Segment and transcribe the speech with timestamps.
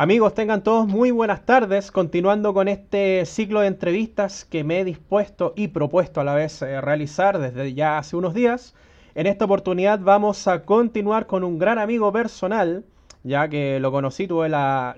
[0.00, 4.84] Amigos, tengan todos muy buenas tardes, continuando con este ciclo de entrevistas que me he
[4.84, 8.76] dispuesto y propuesto a la vez eh, realizar desde ya hace unos días.
[9.16, 12.84] En esta oportunidad vamos a continuar con un gran amigo personal,
[13.24, 14.94] ya que lo conocí, tuve la,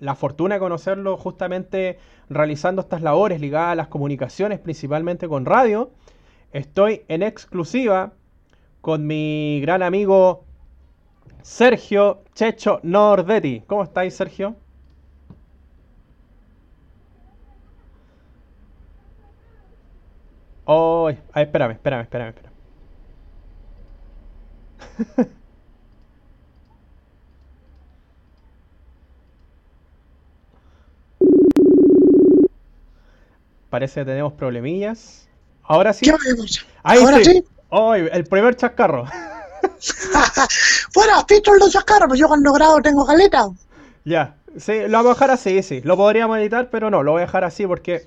[0.00, 5.92] la fortuna de conocerlo justamente realizando estas labores ligadas a las comunicaciones, principalmente con radio.
[6.50, 8.14] Estoy en exclusiva
[8.80, 10.47] con mi gran amigo
[11.42, 13.62] Sergio Checho Nordetti.
[13.66, 14.56] ¿Cómo estáis, Sergio?
[20.64, 22.52] Oh, espérame, espérame, espérame, espérame.
[33.70, 35.28] Parece que tenemos problemillas.
[35.62, 36.10] Ahora sí.
[36.82, 37.44] Ahí ¿Ahora sí.
[37.70, 39.04] Oh, el primer chascarro.
[40.92, 41.24] Fuera,
[41.58, 43.48] los chascarros, pues yo cuando grabo tengo caleta.
[44.04, 45.80] Ya, sí, lo voy a dejar así, sí.
[45.82, 48.06] Lo podríamos editar, pero no, lo voy a dejar así porque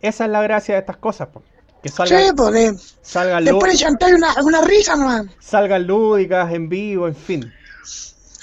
[0.00, 1.44] esa es la gracia de estas cosas, pues.
[1.82, 5.30] Que salgan, sí, salgan después chantar una, una risa, man.
[5.38, 7.52] Salgan lúdicas, en vivo, en fin.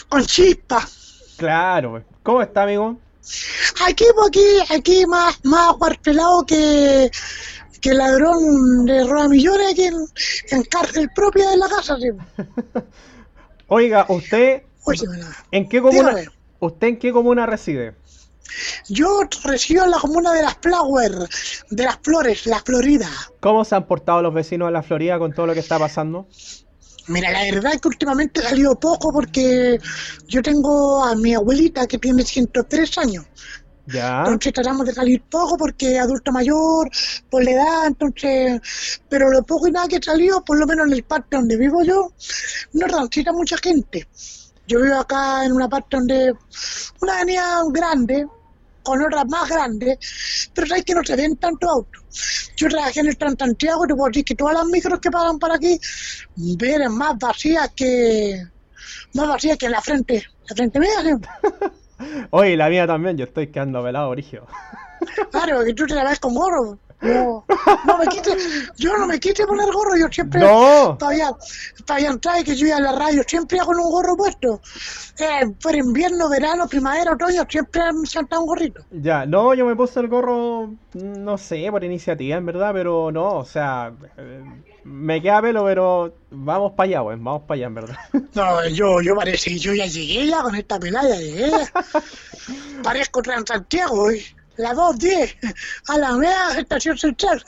[0.08, 0.88] Con chispa.
[1.38, 2.04] Claro, pues.
[2.24, 2.98] ¿Cómo está, amigo?
[3.86, 5.76] Aquí, aquí, aquí más, más
[6.48, 7.12] que
[7.86, 11.96] que el ladrón de roba millones aquí en, cárcel propia de la casa.
[13.68, 14.64] Oiga, usted,
[15.52, 16.16] ¿en qué comuna,
[16.60, 17.94] ¿usted en qué comuna reside?
[18.90, 21.12] Yo resido en la comuna de las Flower,
[21.70, 23.08] de las Flores, la Florida.
[23.40, 26.28] ¿Cómo se han portado los vecinos de la Florida con todo lo que está pasando?
[27.08, 29.80] Mira, la verdad es que últimamente he salido poco porque
[30.28, 33.26] yo tengo a mi abuelita que tiene 103 años.
[33.88, 36.90] Entonces tratamos de salir poco porque adulto mayor,
[37.30, 38.62] por la edad, entonces,
[39.10, 41.58] pero lo poco y nada que he salido, por lo menos en el parque donde
[41.58, 42.12] vivo yo,
[42.74, 44.08] no transita mucha gente.
[44.68, 46.34] Yo vivo acá en una parte donde
[47.02, 48.28] una avenida grande,
[48.82, 52.04] con otras más grandes, pero sabes que no se ven tantos autos.
[52.56, 55.40] Yo trabajé en el Transantiago y te puedo decir que todas las micros que pasan
[55.40, 55.80] para aquí
[56.36, 58.44] vienen más vacías que
[59.14, 60.90] más vacías que en la frente, la frente mía.
[62.32, 64.46] Oye, la mía también, yo estoy quedando velado, Origio.
[65.32, 66.80] Claro, que tú te la ves con gorro.
[67.02, 67.46] No,
[67.86, 68.06] no me
[68.78, 70.96] yo no me quite poner gorro, yo siempre, no.
[70.98, 71.30] todavía,
[71.86, 74.62] todavía trae que yo iba a la radio, siempre hago un gorro puesto.
[75.20, 78.82] Eh, por invierno, verano, primavera, otoño, siempre me salta un gorrito.
[78.92, 83.40] Ya, no, yo me puse el gorro, no sé, por iniciativa, en verdad, pero no,
[83.40, 84.44] o sea, eh,
[84.86, 87.98] me queda pelo, pero vamos para allá, pues, vamos para allá, en verdad.
[88.36, 91.52] No, yo, yo parece que yo ya llegué ya con esta pelada, llegué.
[92.84, 94.24] Parezco Transantiago hoy.
[94.58, 95.36] La 210,
[95.90, 97.44] a la media estación central.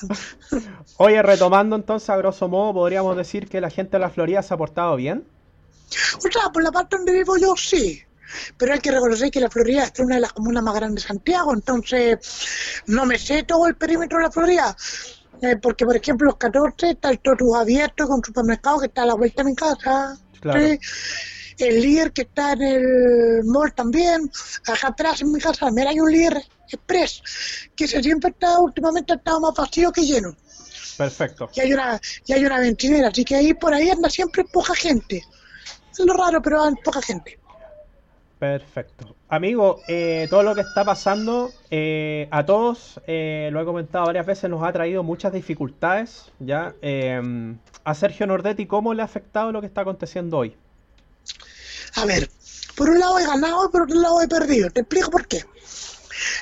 [0.98, 4.54] Oye, retomando entonces, a grosso modo, podríamos decir que la gente de la Florida se
[4.54, 5.24] ha portado bien.
[6.18, 8.04] O sea, por la parte donde vivo yo, sí.
[8.58, 11.08] Pero hay que reconocer que la Florida es una de las comunas más grandes de
[11.08, 14.76] Santiago, entonces no me sé todo el perímetro de la Florida.
[15.42, 19.06] Eh, porque, por ejemplo, los 14 está el Totus abierto con supermercado que está a
[19.06, 20.18] la vuelta de mi casa.
[21.58, 24.30] El líder que está en el mall también.
[24.68, 27.22] Acá atrás en mi casa también hay un líder express
[27.76, 30.36] que se siempre está, últimamente ha estado más vacío que lleno.
[30.98, 31.50] Perfecto.
[31.54, 34.74] Y hay una, y hay una ventinera, así que ahí por ahí anda siempre poca
[34.76, 35.24] gente.
[35.92, 37.40] Es lo raro, pero hay poca gente.
[38.40, 39.16] Perfecto.
[39.30, 44.28] Amigo, eh, todo lo que está pasando eh, a todos, eh, lo he comentado varias
[44.28, 46.32] veces, nos ha traído muchas dificultades.
[46.40, 46.76] ¿ya?
[47.84, 50.56] a Sergio Nordetti, ¿cómo le ha afectado lo que está aconteciendo hoy?
[51.96, 52.30] A ver,
[52.76, 54.70] por un lado he ganado por otro lado he perdido.
[54.70, 55.44] Te explico por qué.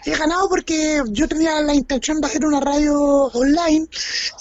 [0.05, 2.99] He ganado porque yo tenía la intención de hacer una radio
[3.33, 3.87] online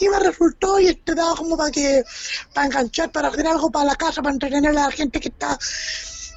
[0.01, 2.05] y me resultó y te daba como para que
[2.53, 5.59] para enganchar, para hacer algo para la casa, para entretener a la gente que está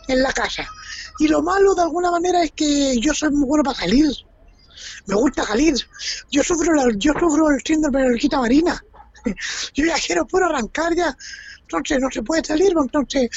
[0.08, 0.68] en la casa.
[1.20, 4.08] Y lo malo de alguna manera es que yo soy muy bueno para salir.
[5.08, 5.76] Me gusta salir.
[6.32, 8.84] Yo sufro, yo sufro el síndrome de la orquita marina.
[9.74, 11.16] Yo ya quiero puro arrancar ya.
[11.62, 13.30] Entonces no se puede salir, pues, entonces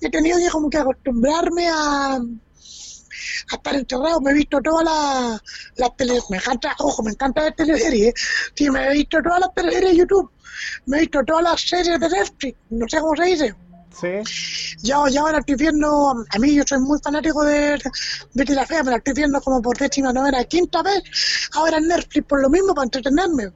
[0.00, 2.18] he tenido que como que acostumbrarme a,
[3.52, 4.20] estar encerrado.
[4.20, 5.40] Me he visto todas las,
[5.76, 8.14] las me encanta, ojo, me encanta ver teleseries,
[8.54, 10.30] sí, me he visto todas las teleseries de YouTube,
[10.86, 13.54] me he visto todas las series de Netflix, no sé cómo se dice.
[14.00, 14.76] Sí.
[14.82, 17.78] Ya, ya ahora estoy viendo, a mí yo soy muy fanático de
[18.34, 21.02] Betty la Fea, me la estoy viendo como por décima novena, quinta vez,
[21.54, 23.52] ahora en Netflix por lo mismo, para entretenerme.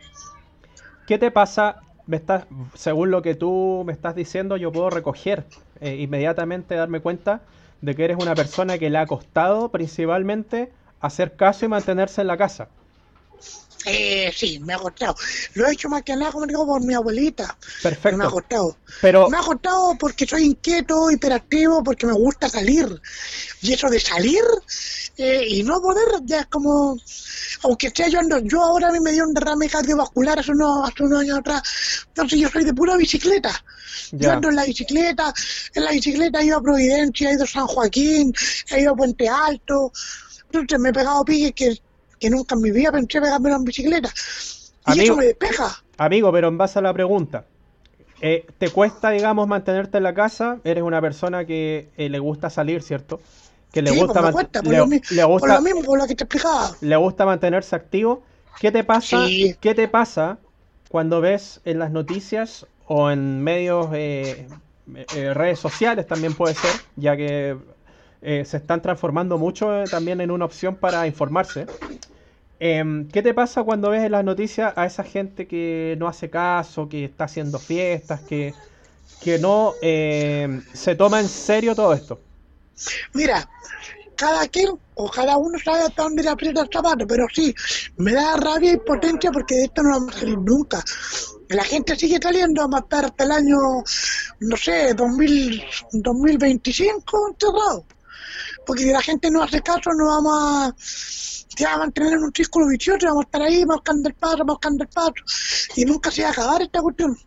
[1.07, 1.77] ¿Qué te pasa?
[2.07, 5.45] Me estás, según lo que tú me estás diciendo, yo puedo recoger
[5.81, 7.43] eh, inmediatamente, darme cuenta
[7.81, 12.27] de que eres una persona que le ha costado principalmente hacer caso y mantenerse en
[12.29, 12.69] la casa.
[13.85, 15.17] Eh, sí, me ha costado.
[15.55, 17.57] Lo he hecho más que nada, como digo, por mi abuelita.
[17.83, 18.17] Perfecto.
[18.17, 18.77] Me ha costado.
[19.01, 23.01] Pero, Me ha costado porque soy inquieto, hiperactivo, porque me gusta salir.
[23.61, 24.45] Y eso de salir
[25.17, 26.97] eh, y no poder, ya es como.
[27.65, 30.89] Aunque sea yo ando, yo ahora a mí me dio un derrame cardiovascular hace unos,
[30.89, 31.63] hace unos años atrás.
[32.09, 33.53] Entonces yo soy de pura bicicleta.
[34.13, 35.33] Yo ya, ando en la bicicleta,
[35.75, 38.33] en la bicicleta he ido a Providencia, he ido a San Joaquín,
[38.71, 39.93] he ido a Puente Alto.
[40.47, 41.83] Entonces me he pegado piques que,
[42.23, 44.09] que nunca en mi vida pensé pegármelo en bicicleta.
[44.87, 45.05] Y Amigo.
[45.05, 45.83] eso me despeja.
[45.99, 47.45] amigo, pero en base a la pregunta,
[48.21, 50.59] eh, ¿te cuesta, digamos, mantenerte en la casa?
[50.65, 53.21] Eres una persona que eh, le gusta salir, ¿cierto?
[53.73, 55.99] Que le sí, gusta, pues cuesta, por, le, lo, le por gusta, lo mismo, por
[55.99, 56.71] lo que te explicaba.
[56.81, 58.23] le gusta mantenerse activo.
[58.61, 59.27] ¿Qué te pasa?
[59.27, 59.57] Sí.
[59.61, 60.39] ¿Qué te pasa
[60.89, 64.47] cuando ves en las noticias o en medios, eh,
[65.17, 67.57] eh, redes sociales también puede ser, ya que
[68.21, 71.67] eh, se están transformando mucho también en una opción para informarse?
[72.65, 76.31] Em, ¿qué te pasa cuando ves en las noticias a esa gente que no hace
[76.31, 78.55] caso, que está haciendo fiestas, que,
[79.21, 82.21] que no em, se toma en serio todo esto?
[83.15, 83.51] Mira,
[84.15, 87.53] cada quien o cada uno sabe hasta dónde le aprieta el zapato, pero sí,
[87.97, 90.85] me da rabia y potencia porque de esto no vamos a salir nunca.
[91.49, 93.59] La gente sigue saliendo, a estar hasta el año,
[94.39, 95.65] no sé, 2000,
[95.95, 97.85] 2025 encerrado.
[98.67, 102.25] Porque si la gente no hace caso, no vamos a, se va a mantener en
[102.25, 105.15] un círculo vicioso, vamos a estar ahí buscando el paso, buscando el paso,
[105.77, 107.19] y nunca se va a acabar esta cuestión.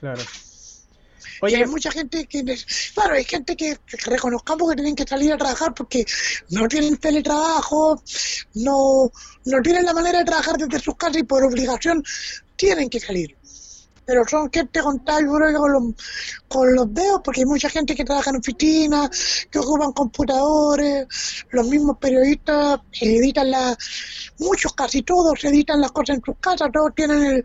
[0.00, 0.22] Claro.
[1.42, 2.44] Y hay Oye, mucha gente que,
[2.94, 6.06] claro, hay gente que, que reconozcamos que tienen que salir a trabajar porque
[6.50, 8.02] no tienen teletrabajo,
[8.54, 9.10] no,
[9.44, 12.02] no tienen la manera de trabajar desde sus casas y por obligación
[12.56, 13.36] tienen que salir.
[14.06, 15.82] Pero son gente contada, yo creo con los,
[16.48, 21.06] con los dedos, porque hay mucha gente que trabaja en oficinas, que ocupan computadores,
[21.50, 23.76] los mismos periodistas editan las,
[24.38, 27.42] muchos, casi todos editan las cosas en sus casas, todos tienen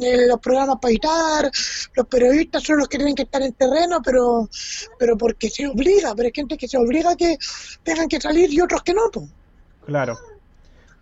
[0.00, 1.50] el- los programas para editar,
[1.94, 4.48] los periodistas son los que tienen que estar en terreno, pero
[4.98, 7.38] pero porque se obliga, pero hay gente que se obliga a que
[7.82, 9.02] tengan que salir y otros que no.
[9.12, 9.26] pues.
[9.84, 10.18] Claro,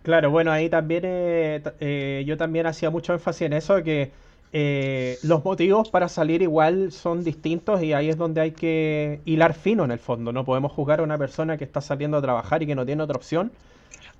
[0.03, 4.11] claro, bueno, ahí también eh, eh, yo también hacía mucho énfasis en eso, que
[4.53, 9.53] eh, los motivos para salir igual son distintos y ahí es donde hay que hilar
[9.53, 10.31] fino en el fondo.
[10.31, 13.03] No podemos juzgar a una persona que está saliendo a trabajar y que no tiene
[13.03, 13.51] otra opción,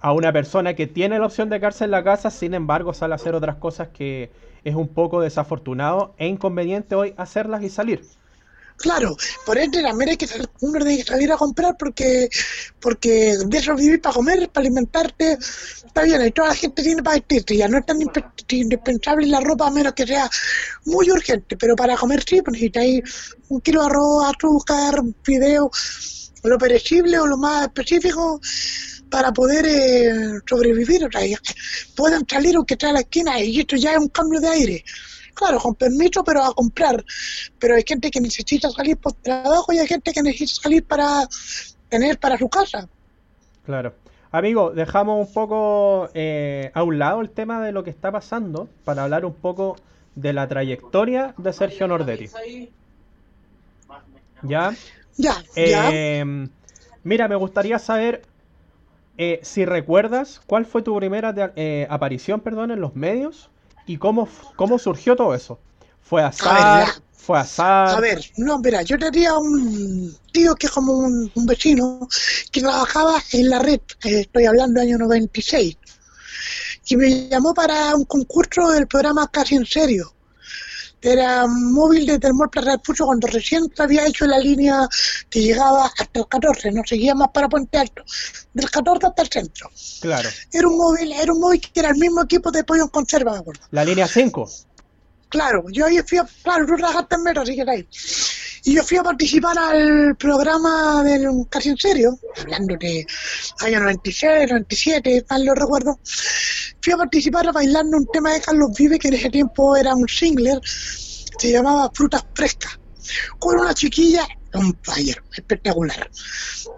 [0.01, 3.13] a una persona que tiene la opción de quedarse en la casa, sin embargo sale
[3.13, 4.31] a hacer otras cosas que
[4.63, 8.01] es un poco desafortunado e inconveniente hoy hacerlas y salir.
[8.77, 10.27] Claro, por ende también hay que
[10.61, 12.29] uno tiene que salir a comprar porque
[12.79, 17.15] porque de eso para comer, para alimentarte, está bien, y toda la gente tiene para
[17.15, 17.97] vestirse, ya no es tan
[18.49, 20.29] indispensable la ropa a menos que sea
[20.85, 23.01] muy urgente, pero para comer sí, pues necesitáis
[23.47, 25.71] un kilo de arroz, azúcar, fideo,
[26.43, 28.39] lo perecible o lo más específico
[29.09, 31.21] para poder eh, sobrevivir, o sea,
[31.95, 34.85] pueden salir aunque sea a la esquina y esto ya es un cambio de aire.
[35.35, 37.03] Claro, con permiso, pero a comprar.
[37.59, 41.27] Pero hay gente que necesita salir por trabajo y hay gente que necesita salir para
[41.89, 42.87] tener para su casa.
[43.65, 43.93] Claro.
[44.31, 48.67] Amigo, dejamos un poco eh, a un lado el tema de lo que está pasando
[48.83, 49.77] para hablar un poco
[50.15, 52.29] de la trayectoria de Sergio Nordetti.
[54.43, 54.73] ¿Ya?
[55.17, 55.89] Ya, ya.
[55.91, 56.47] Eh,
[57.03, 58.21] mira, me gustaría saber
[59.17, 63.49] eh, si recuerdas cuál fue tu primera de- eh, aparición, perdón, en los medios
[63.85, 65.59] y cómo, cómo surgió todo eso.
[66.01, 66.87] ¿Fue azar?
[66.87, 67.01] ya.
[67.13, 67.89] ¿Fue azar?
[67.89, 72.07] A ver, no, mira, yo tenía un tío que es como un, un vecino
[72.51, 75.75] que trabajaba en la red, eh, estoy hablando del año 96,
[76.87, 80.14] y me llamó para un concurso del programa Casi en Serio.
[81.05, 84.87] Era móvil desde el Plaza del Pucho cuando recién se había hecho la línea
[85.29, 88.03] que llegaba hasta el 14, no seguía más para Puente Alto,
[88.55, 89.69] del 14 hasta el centro.
[90.01, 90.27] Claro.
[90.51, 93.33] Era un móvil, era un móvil que era el mismo equipo de Pollo en Conserva,
[93.33, 93.61] me acuerdo.
[93.69, 94.49] La línea 5.
[95.35, 97.85] Claro, yo ahí fui a, claro, tú trabajaste en Metro, así que está ahí.
[98.63, 103.05] Y yo fui a participar al programa del Casi en Serio, hablando de
[103.59, 105.99] año 96, 97, mal lo recuerdo.
[106.81, 110.07] Fui a participar bailando un tema de Carlos Vive, que en ese tiempo era un
[110.07, 112.79] singler, se llamaba Frutas Frescas,
[113.37, 116.09] con una chiquilla, un fire, espectacular.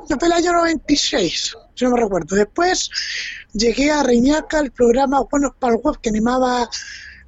[0.07, 2.35] Fue el año 96, si no me recuerdo.
[2.35, 2.89] Después
[3.53, 6.67] llegué a Reñaca, el programa Buenos para el Web, que animaba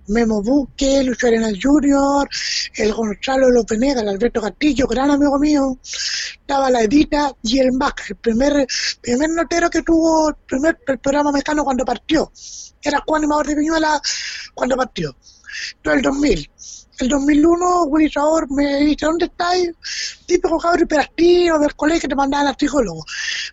[0.09, 2.27] Memo Buque, Lucho Arenal Jr.,
[2.75, 7.71] el Gonzalo López Nega, el Alberto Castillo, gran amigo mío, estaba la Edita y el
[7.73, 8.67] Mac, el primer,
[9.01, 12.31] primer notero que tuvo el primer programa mexicano cuando partió.
[12.81, 14.01] Era Juan animador de Viñuela
[14.53, 15.15] cuando partió.
[15.81, 16.51] Todo el 2000.
[16.99, 19.71] El 2001, Willy Sabor me dice, ¿dónde estáis?
[20.25, 23.05] Típico cabrón hiperactivo del colegio que te mandaban al psicólogo.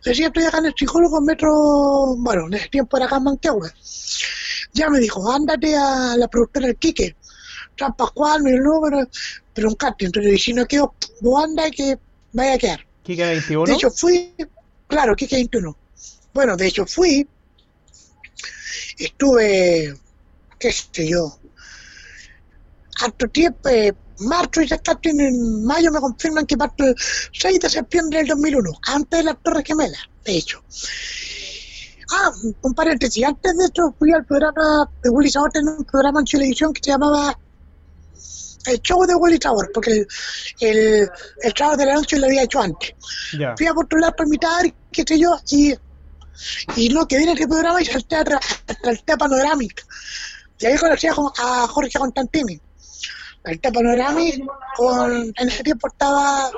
[0.04, 3.70] Decía, estoy acá en el psicólogo metro, bueno, en ese tiempo era acá en Manquehue.
[4.76, 7.16] Ya me dijo, ándate a la productora del Quique.
[7.78, 9.08] San Pascual, mi número,
[9.52, 10.06] pero un casting.
[10.06, 11.98] Entonces, si no quedo, vos anda que
[12.32, 12.86] vaya a quedar.
[13.02, 13.64] Quique 21.
[13.64, 14.34] De hecho, fui,
[14.86, 15.76] claro, Quique 21.
[16.32, 17.26] Bueno, de hecho, fui,
[18.98, 19.94] estuve,
[20.58, 21.38] qué sé yo,
[23.00, 26.94] harto tiempo, eh, marzo y casting en mayo me confirman que parto el
[27.32, 30.62] 6 de septiembre del 2001, antes de las Torres Gemelas, de hecho.
[32.12, 32.30] Ah,
[32.62, 36.26] un paréntesis, antes de esto fui al programa de Willy Sabor, en un programa en
[36.26, 37.36] televisión que se llamaba
[38.66, 40.06] el show de Willy Sabor, porque el,
[40.60, 41.10] el,
[41.42, 42.94] el trabajo de la noche lo había hecho antes.
[43.56, 45.74] Fui a postular para imitar, qué sé yo, y,
[46.76, 48.24] y no quedé en ese programa y salté a
[48.82, 49.86] salté a Panoramic.
[50.58, 52.60] Y ahí conocí a, a Jorge Constantini.
[53.44, 54.44] Salté a Panoramic,
[54.76, 56.50] con, en ese tiempo estaba,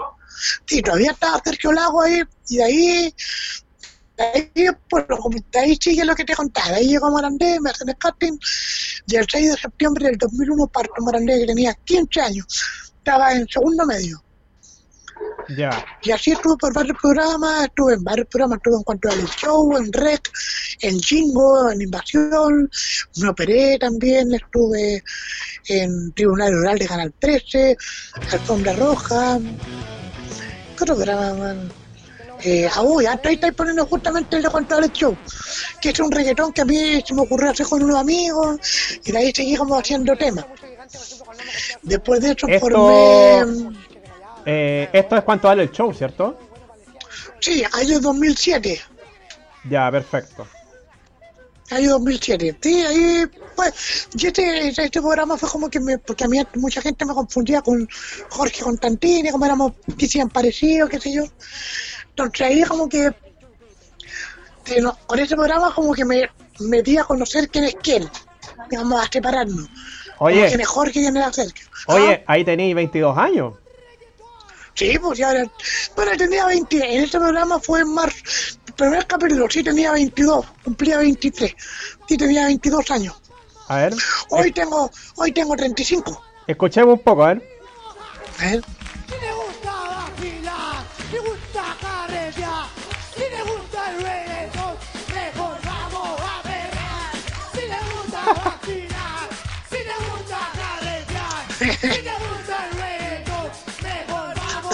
[0.67, 3.15] sí, todavía estaba Sergio Lago ahí, y de ahí,
[4.19, 5.05] ahí, pues,
[5.55, 6.77] ahí sigue lo que te contaba.
[6.77, 8.39] Ahí llegó Morandé, me hacen el casting,
[9.07, 12.47] y el 6 de septiembre del 2001 parto Morandé, que tenía 15 años.
[12.99, 14.23] Estaba en segundo medio.
[15.57, 15.85] Ya.
[16.03, 19.77] Y así estuve por varios programas, estuve en varios programas, estuve en cuanto al show,
[19.77, 20.31] en rec,
[20.81, 22.71] en jingo, en invasión,
[23.17, 25.03] me operé también, estuve
[25.69, 27.77] en Tribunal Rural de Canal 13,
[28.33, 29.39] Alfombra Roja,
[30.77, 31.88] ¿qué otro programa, man?
[32.45, 35.17] Eh, uy, ahora estáis poniendo justamente el de control del show,
[35.81, 38.59] que es un reggaetón que a mí se me ocurrió hacer con unos amigos,
[39.05, 40.45] y de ahí seguí como haciendo temas.
[41.83, 43.75] Después de eso Esto- formé...
[44.47, 46.39] Eh, esto es vale el show, ¿cierto?
[47.41, 48.81] Sí, año 2007.
[49.69, 50.47] Ya, perfecto.
[51.71, 52.57] Año 2007.
[52.63, 56.81] Sí, ahí, pues, y este, este programa fue como que me, porque a mí mucha
[56.81, 57.87] gente me confundía con
[58.31, 61.25] Jorge Constantini, como éramos, que sean parecidos, qué sé yo.
[62.19, 63.11] Entonces ahí como que,
[64.65, 66.29] que no- con ese programa como que me
[66.61, 68.09] metí a conocer quién es quién.
[68.71, 69.69] Digamos, a separarnos.
[70.17, 71.67] Como Oye, quién es Jorge y quién era Sergio.
[71.87, 73.55] oye, ahí tenéis 22 años.
[74.75, 75.45] Sí, pues ya ahora.
[75.97, 76.97] Bueno, tenía 20.
[76.97, 78.17] En este programa fue en marzo.
[78.67, 80.47] El primer capítulo sí tenía 22.
[80.65, 81.55] Cumplía 23.
[82.09, 83.21] Sí tenía 22 años.
[83.69, 83.95] A ver,
[84.31, 86.23] Hoy tengo, hoy tengo 35.
[86.47, 87.43] escuchemos un poco, a ver.
[88.41, 88.65] A ver.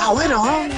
[0.05, 0.69] Está bueno.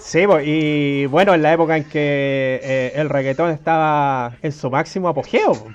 [0.00, 5.08] Sí, y bueno, en la época en que eh, el reggaetón estaba en su máximo
[5.08, 5.52] apogeo.
[5.52, 5.70] po.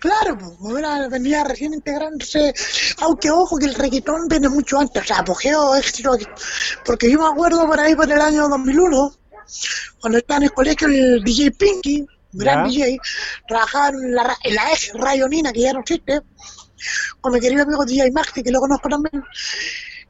[0.00, 2.52] Claro, pues venía recién integrándose.
[3.02, 5.00] Aunque ojo que el reggaetón viene mucho antes.
[5.00, 6.16] O sea, apogeo, éxito.
[6.84, 9.12] Porque yo me acuerdo por ahí por el año 2001,
[10.00, 12.84] cuando estaba en el colegio el DJ Pinky, gran Ya.
[12.84, 12.98] DJ,
[13.46, 16.20] trabajaba en la, en la ex Rayonina, que ya no existe,
[17.20, 19.22] con mi querido amigo DJ Maxi, que lo conozco también,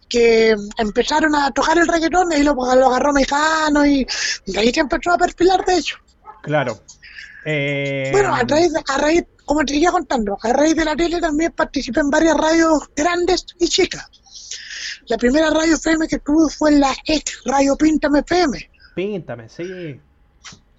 [0.08, 4.06] que empezaron a tocar el reggaetón y ahí lo, lo agarró Mejano y
[4.46, 5.96] de ahí se empezó a perfilar, de hecho.
[6.42, 6.80] Claro.
[7.44, 11.20] Eh, Bueno, a raíz, a raíz, como te seguía contando, a raíz de la tele
[11.20, 14.06] también participé en varias radios grandes y chicas.
[15.06, 20.00] La primera radio FM que tuve fue la ex Radio Píntame FM, Píntame, sí.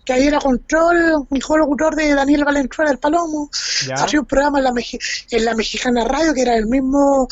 [0.09, 3.47] Que ahí era control, hijo locutor de Daniel Valenzuela del Palomo.
[3.87, 3.93] Ya.
[3.93, 4.99] Hacía un programa en la, Meji-
[5.29, 7.27] en la Mexicana Radio, que era el mismo.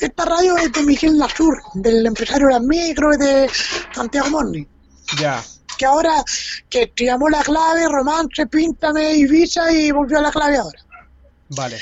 [0.00, 3.50] Esta radio es de Miguel Lasur, del empresario de las micro y de
[3.94, 4.66] Santiago Morni.
[5.20, 5.42] Ya.
[5.76, 6.24] Que ahora,
[6.70, 10.78] que te llamó la clave, romance, píntame, Ibiza y volvió a la clave ahora.
[11.54, 11.78] Vale.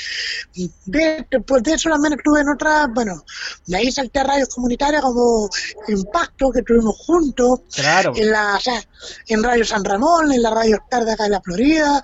[0.85, 3.23] De- después de eso también estuve en otras, bueno,
[3.67, 5.49] de ahí salté a radios comunitarias como
[5.87, 8.11] Impacto, que estuvimos juntos, Claro.
[8.15, 8.83] en la, o sea,
[9.27, 12.01] en Radio San Ramón, en la Radio Star de acá de la Florida,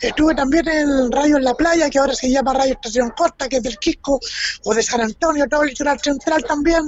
[0.00, 3.56] estuve también en Radio en la Playa, que ahora se llama Radio Estación Costa, que
[3.56, 4.20] es del Quisco,
[4.64, 6.82] o de San Antonio, todo el litoral central también.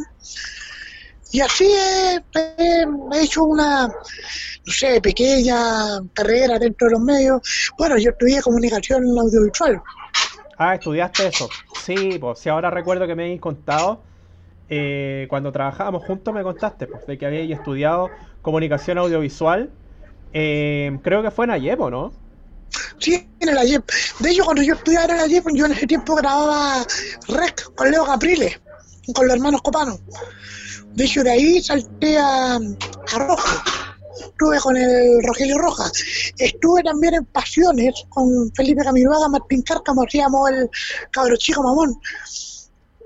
[1.32, 7.40] Y así he, he- he hecho una, no sé, pequeña carrera dentro de los medios.
[7.78, 9.80] Bueno, yo estudié comunicación audiovisual.
[10.62, 11.48] Ah, estudiaste eso.
[11.72, 14.04] Sí, pues si ahora recuerdo que me habéis contado,
[14.68, 19.70] eh, cuando trabajábamos juntos me contaste, pues, de que habíais estudiado comunicación audiovisual.
[20.32, 22.12] eh, creo que fue en Ayepo, ¿no?
[22.98, 23.84] Sí, en el AYEP.
[24.20, 26.86] De hecho, cuando yo estudiaba en el AYEP, yo en ese tiempo grababa
[27.28, 28.60] Rec con Leo Capriles,
[29.14, 29.98] con los hermanos Copano.
[30.94, 33.48] De hecho, de ahí salté a, a Rojo.
[34.40, 35.92] Estuve con el Rogelio Rojas.
[36.38, 40.70] Estuve también en Pasiones con Felipe Camiroaga, Martín Cárcamo, hacíamos el
[41.10, 41.94] cabro chico mamón.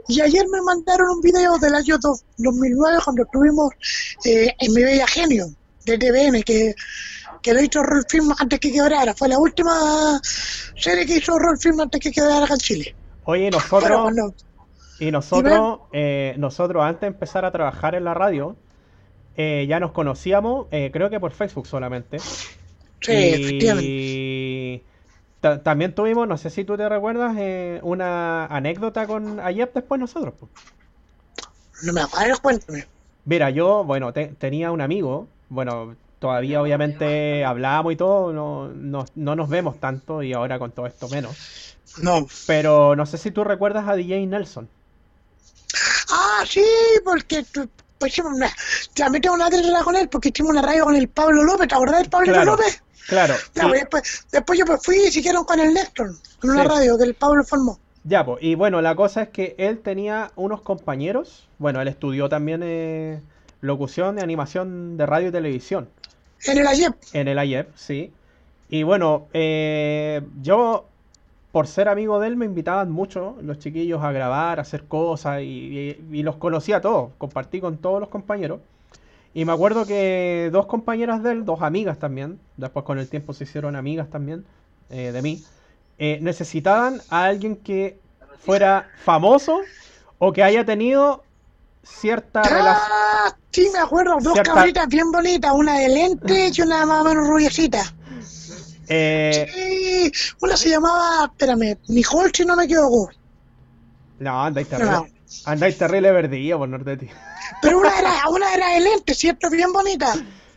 [0.07, 3.73] Y ayer me mandaron un video del año dos- 2009 cuando estuvimos
[4.25, 5.47] eh, en Mi Bella Genio,
[5.85, 6.73] de TVN, que,
[7.43, 9.12] que lo hizo Roll Film antes que quebrara.
[9.14, 12.95] Fue la última serie que hizo Roll Film antes que quebrara en Chile.
[13.25, 14.12] Oye, nosotros,
[15.00, 18.57] y nosotros, eh, nosotros antes de empezar a trabajar en la radio,
[19.37, 22.19] eh, ya nos conocíamos, eh, creo que por Facebook solamente.
[23.00, 23.59] Sí.
[23.83, 24.83] Y
[25.41, 30.00] ta- también tuvimos, no sé si tú te recuerdas, eh, una anécdota con Ayep después
[30.00, 30.35] nosotros.
[31.83, 32.87] No me acuerdo, cuéntame.
[33.25, 39.05] Mira, yo, bueno, te- tenía un amigo, bueno, todavía obviamente hablamos y todo, no, no,
[39.14, 41.76] no nos vemos tanto y ahora con todo esto menos.
[41.99, 42.26] No.
[42.47, 44.69] Pero no sé si tú recuerdas a DJ Nelson.
[46.11, 46.64] Ah, sí,
[47.05, 48.51] porque tu- pues una,
[48.95, 51.75] también tengo una anécdota con él, porque hicimos una radio con el Pablo López, ¿te
[51.75, 52.83] acordás del Pablo Claro, López?
[53.07, 53.35] claro.
[53.55, 56.11] Pues, después, después yo me fui y siguieron con el Néstor,
[56.41, 56.69] con una Sí.
[56.69, 57.79] radio que el Pablo formó.
[58.05, 62.29] Ya, pues, y bueno, la cosa es que él tenía unos compañeros, bueno, él estudió
[62.29, 63.21] también eh,
[63.63, 65.89] locución y animación de radio y televisión
[66.45, 66.95] En el Ayep.
[67.15, 68.13] en el IEP, sí.
[68.69, 70.87] Y bueno, eh, yo,
[71.54, 75.40] por ser amigo de él, me invitaban mucho los chiquillos a grabar, a hacer cosas,
[75.40, 78.58] y, y- y los conocía a todos, compartí con todos los compañeros.
[79.34, 83.32] Y me acuerdo que dos compañeras de él, dos amigas también, después con el tiempo
[83.32, 84.44] se hicieron amigas también
[84.90, 85.44] eh, de mí,
[85.99, 88.00] eh, necesitaban a alguien que
[88.40, 89.61] fuera famoso
[90.18, 91.23] o que haya tenido
[91.84, 92.88] cierta relación.
[92.90, 97.02] Ah, sí, me acuerdo, dos Cierta- cabritas bien bonitas, una de lentes y una más
[97.02, 97.82] o menos rubiecita.
[98.88, 103.11] Eh, Sí, una se llamaba, espérame, Nicole, si no me equivoco.
[104.19, 104.76] no, andáis No.
[104.79, 105.12] terrible,
[105.45, 107.09] andáis terrible verdillo por norte de ti.
[107.61, 109.50] Pero una era, una era de lentes, ¿cierto?
[109.50, 110.14] Bien bonita.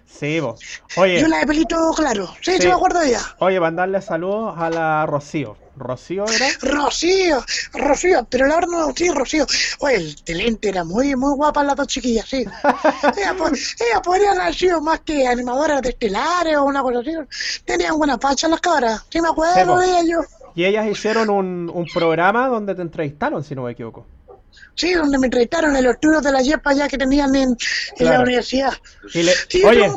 [0.07, 0.59] Sí, vos.
[0.95, 2.33] Y Oye, una de pelito claro.
[2.41, 3.21] Sí, sí, me acuerdo de ella.
[3.39, 5.57] oye, mandarle saludos a la Rocío.
[5.75, 6.47] ¿Rocío era?
[6.61, 9.45] Rocío, Rocío, pero la verdad no, sí, Rocío.
[9.79, 12.37] Oye, el de lente era muy, muy guapa las dos chiquillas, sí.
[13.17, 13.35] Ellas,
[13.79, 17.11] ellas podrían haber sido más que animadoras de estelares o una cosa así.
[17.63, 19.05] Tenían buena facha las cabras.
[19.09, 20.19] Sí, me acuerdo de ellas yo.
[20.55, 24.07] Y ellas hicieron un, un programa donde te entrevistaron, si no me equivoco.
[24.77, 27.57] Sí, donde me entrevistaron en los de la YEPA ya que tenían en,
[27.97, 28.71] la universidad.
[29.13, 29.91] Y le, Sí, oye,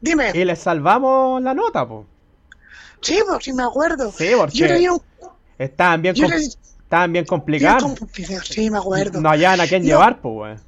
[0.00, 0.30] dime.
[0.34, 2.06] y le salvamos la nota, pues.
[3.02, 4.12] Sí, pues sí me acuerdo.
[4.12, 5.02] Sí, porque Yo un...
[5.58, 7.82] estaban bien, com- le- estaban bien bien complicadas.
[7.82, 9.20] complicado, Sí, me acuerdo.
[9.20, 9.88] No hallaban a quién No.
[9.88, 10.60] llevar, pues.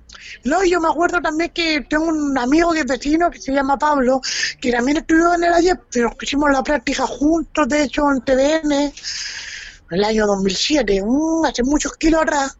[0.44, 3.78] No, yo me acuerdo también que tengo un amigo que es vecino que se llama
[3.78, 4.20] Pablo,
[4.60, 8.72] que también estudió en el AYEP, pero hicimos la práctica juntos, de hecho, en TVN,
[8.72, 8.92] en
[9.90, 12.56] el año 2007, mm, hace muchos kilos atrás.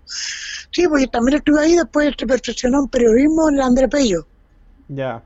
[0.72, 4.26] Sí, yo también estuve ahí, después se perfeccionó en periodismo en el André Pello,
[4.88, 5.22] Ya.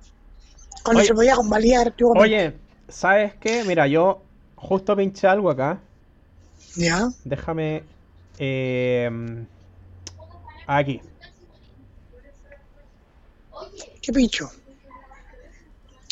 [0.83, 1.09] cuando Oye.
[1.09, 1.95] se podía convalidar.
[2.17, 2.55] Oye,
[2.89, 3.63] ¿sabes qué?
[3.65, 4.23] Mira, yo
[4.57, 5.79] justo pinché algo acá.
[6.77, 7.85] Ya, Déjame.
[8.39, 9.11] eh,
[10.67, 11.01] aquí.
[14.03, 14.51] qué picho.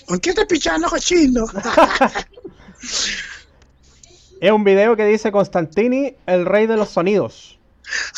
[0.06, 1.44] ¿Con qué te pichando, cochino?
[4.40, 7.58] Es un video que dice Constantini, el rey de los sonidos.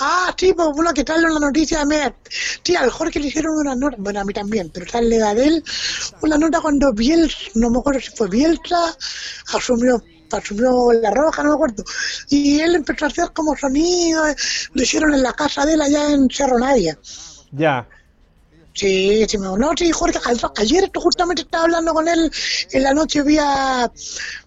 [0.00, 2.14] Ah, sí, pues uno que trae una noticia Met.
[2.62, 5.46] Sí, al Jorge le hicieron una nota, bueno, a mí también, pero sale la de
[5.46, 5.64] él,
[6.22, 8.96] una nota cuando Bielsa, no me acuerdo si fue Bielsa,
[9.55, 11.85] asumió, asumió la roja, no me acuerdo.
[12.29, 14.37] Y él empezó a hacer como sonido, eh,
[14.72, 16.98] lo hicieron en la casa de él allá en Cerro Navia.
[17.53, 17.88] Ya.
[18.74, 20.18] Sí, sí, me no, sí, Jorge,
[20.57, 22.29] ayer justamente estaba hablando con él
[22.72, 23.90] en la noche vía,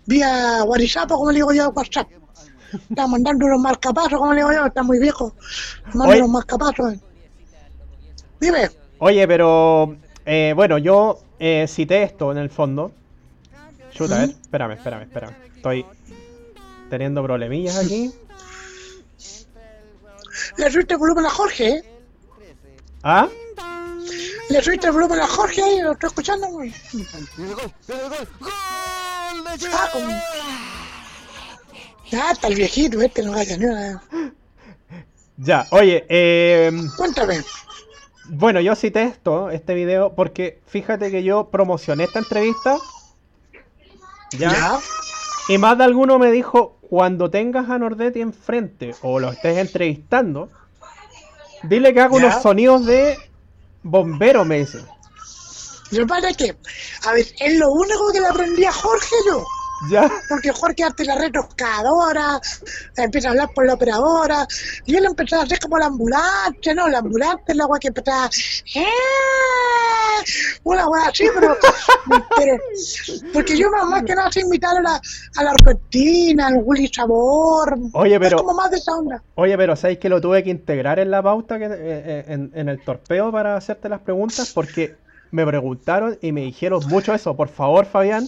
[0.06, 2.10] vía WhatsApp, como le digo yo, WhatsApp.
[2.90, 5.34] Está mandando unos marcapasos, como le digo yo, está muy viejo.
[5.94, 6.94] Manda unos marcapasos.
[6.94, 7.00] eh.
[8.40, 9.96] Dime, Oye, pero.
[10.26, 12.92] eh, bueno, yo eh, cité esto en el fondo.
[13.92, 14.30] Chuta, a ver.
[14.30, 15.36] Espérame, espérame, espérame.
[15.56, 15.86] Estoy
[16.90, 18.12] teniendo problemillas aquí.
[20.58, 21.84] le subiste el volumen a Jorge, ¿eh?
[23.04, 23.28] ¿Ah?
[24.50, 26.48] Le subiste el volumen a Jorge ahí, lo estoy escuchando.
[26.48, 26.74] güey.
[29.74, 30.08] Ah, como...
[32.12, 34.02] Ya, está el viejito este, no ni una.
[35.38, 37.44] Ya, oye, eh, Cuéntame.
[38.26, 42.78] bueno, yo cité esto, este video, porque fíjate que yo promocioné esta entrevista.
[44.32, 44.52] ¿ya?
[44.52, 44.80] ¿Ya?
[45.50, 50.50] Y más de alguno me dijo, cuando tengas a Nordetti enfrente o lo estés entrevistando,
[51.64, 52.26] dile que haga Ya.
[52.28, 53.18] unos sonidos de
[53.84, 54.80] bombero, me dice.
[56.08, 56.56] Pasa es que,
[57.06, 59.46] a ver, es lo único que le aprendí a Jorge yo.
[59.92, 60.10] ¿Ya?
[60.28, 62.40] Porque Jorge hace la retoscadora,
[62.96, 64.48] empieza a hablar por la operadora,
[64.86, 66.88] y él empezó a hacer como la ambulancia, ¿no?
[66.88, 68.30] La ambulancia es la agua que empezaba,
[68.76, 68.86] ¡eh!
[70.64, 71.56] Una weá así, pero,
[72.36, 72.58] pero,
[73.34, 75.02] porque yo más, más que nada sé imitar a la,
[75.38, 79.24] a la Argentina, al Willy Sabor, Oye, pero- es como más de esa onda.
[79.36, 82.52] Oye, pero ¿sabéis que lo tuve que integrar en la pauta, que, eh, eh, en,
[82.56, 84.52] en el torpeo para hacerte las preguntas?
[84.54, 84.96] Porque
[85.32, 87.36] me preguntaron y me dijeron mucho eso.
[87.36, 88.28] Por favor, Fabián,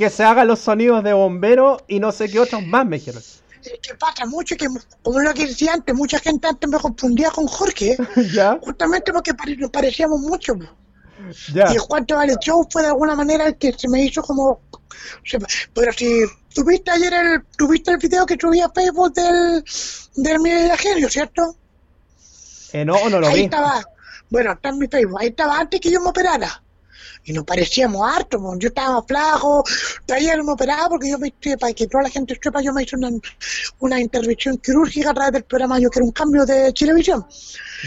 [0.00, 3.20] que se hagan los sonidos de bombero y no sé qué otros más me dijeron.
[3.20, 4.66] Es que pasa mucho que,
[5.02, 7.98] como lo que decía antes, mucha gente antes me confundía con Jorge,
[8.32, 8.58] ¿Ya?
[8.62, 10.54] justamente porque nos parecíamos mucho.
[11.52, 11.70] Ya.
[11.70, 14.62] Y cuánto vale show fue de alguna manera el que se me hizo como.
[15.74, 16.22] Pero si
[16.54, 19.62] tuviste ayer el, tuviste el video que subí a Facebook del,
[20.16, 21.56] del Milenio, ¿cierto?
[22.72, 23.44] Eh, no, no lo ahí vi.
[23.44, 23.82] estaba,
[24.30, 26.62] bueno, está en mi Facebook, ahí estaba antes que yo me operara.
[27.24, 28.58] Y nos parecíamos harto, mo.
[28.58, 29.62] yo estaba flaco,
[30.06, 32.72] todavía no me operaba porque yo me hice, para que toda la gente sepa, yo
[32.72, 33.10] me hice una,
[33.80, 37.26] una intervención quirúrgica a través del programa Yo quiero un cambio de Chilevisión.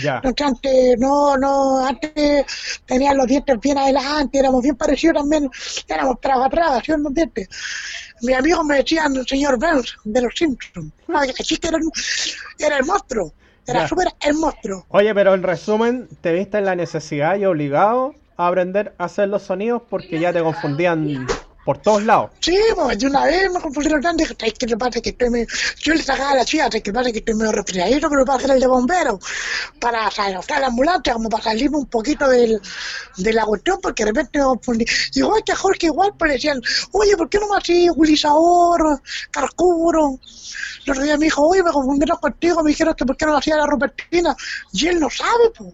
[0.01, 0.15] Ya.
[0.23, 2.45] Entonces antes, no, no, antes
[2.85, 5.49] tenían los dientes bien adelante, éramos bien parecidos también,
[5.87, 6.91] éramos traga traga, ¿sí?
[6.97, 7.47] los dientes.
[8.21, 10.91] Mis amigos me decían el señor Burns de los Simpsons.
[11.13, 11.33] Ah, que
[11.67, 11.83] era, el-
[12.57, 13.33] era el monstruo,
[13.67, 14.85] era súper el monstruo.
[14.89, 19.29] Oye, pero en resumen, te viste en la necesidad y obligado a aprender a hacer
[19.29, 21.27] los sonidos porque ya te confundían
[21.65, 22.31] por todos lados.
[22.41, 24.01] Sí, pues de una vez me confundieron
[24.41, 24.99] "Ay, ¿qué te pasa?
[24.99, 25.47] Que estoy medio...
[25.79, 27.11] Yo le sacaba a la chica, ¿qué pasa?
[27.11, 29.19] Que estoy medio resfriadito, pero para el de bombero,
[29.79, 32.59] para salir la ambulancia, como para salirme un poquito del,
[33.17, 34.85] de la cuestión, porque de repente me confundí.
[35.13, 37.89] Digo, oye, que a Jorge igual, pues le decían, oye, ¿por qué no me así,
[37.91, 40.19] Wilizador, Carcuro?
[40.85, 43.31] El otro día me dijo, oye, me confundieron contigo, me dijeron que por qué no
[43.31, 44.35] lo hacía la Rupertina,
[44.73, 45.73] y él no sabe, pues.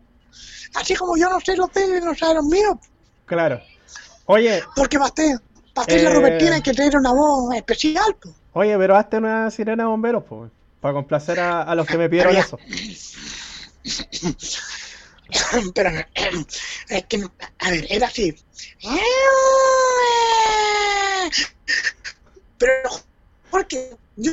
[0.76, 2.78] Así como yo no sé los de los míos,
[3.26, 3.62] Claro.
[4.26, 5.34] Oye, porque usted,
[5.74, 6.14] para hacer la Eh.
[6.14, 8.36] Rupertina hay que tener una voz especial, pues.
[8.54, 10.52] oye, pero hazte una sirena de bomberos, pues,
[10.82, 12.58] para complacer a, a los que me pidieron eso.
[15.76, 15.90] Pero
[16.90, 17.24] es que,
[17.60, 18.36] a ver, era así.
[22.58, 22.90] Pero
[23.52, 24.32] Jorge, yo,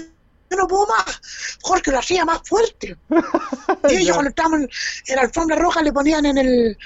[0.50, 1.20] yo no puedo más.
[1.62, 2.96] Jorge lo hacía más fuerte.
[3.88, 4.62] Y ellos cuando estaban
[5.06, 6.76] en la alfombra roja le ponían en el,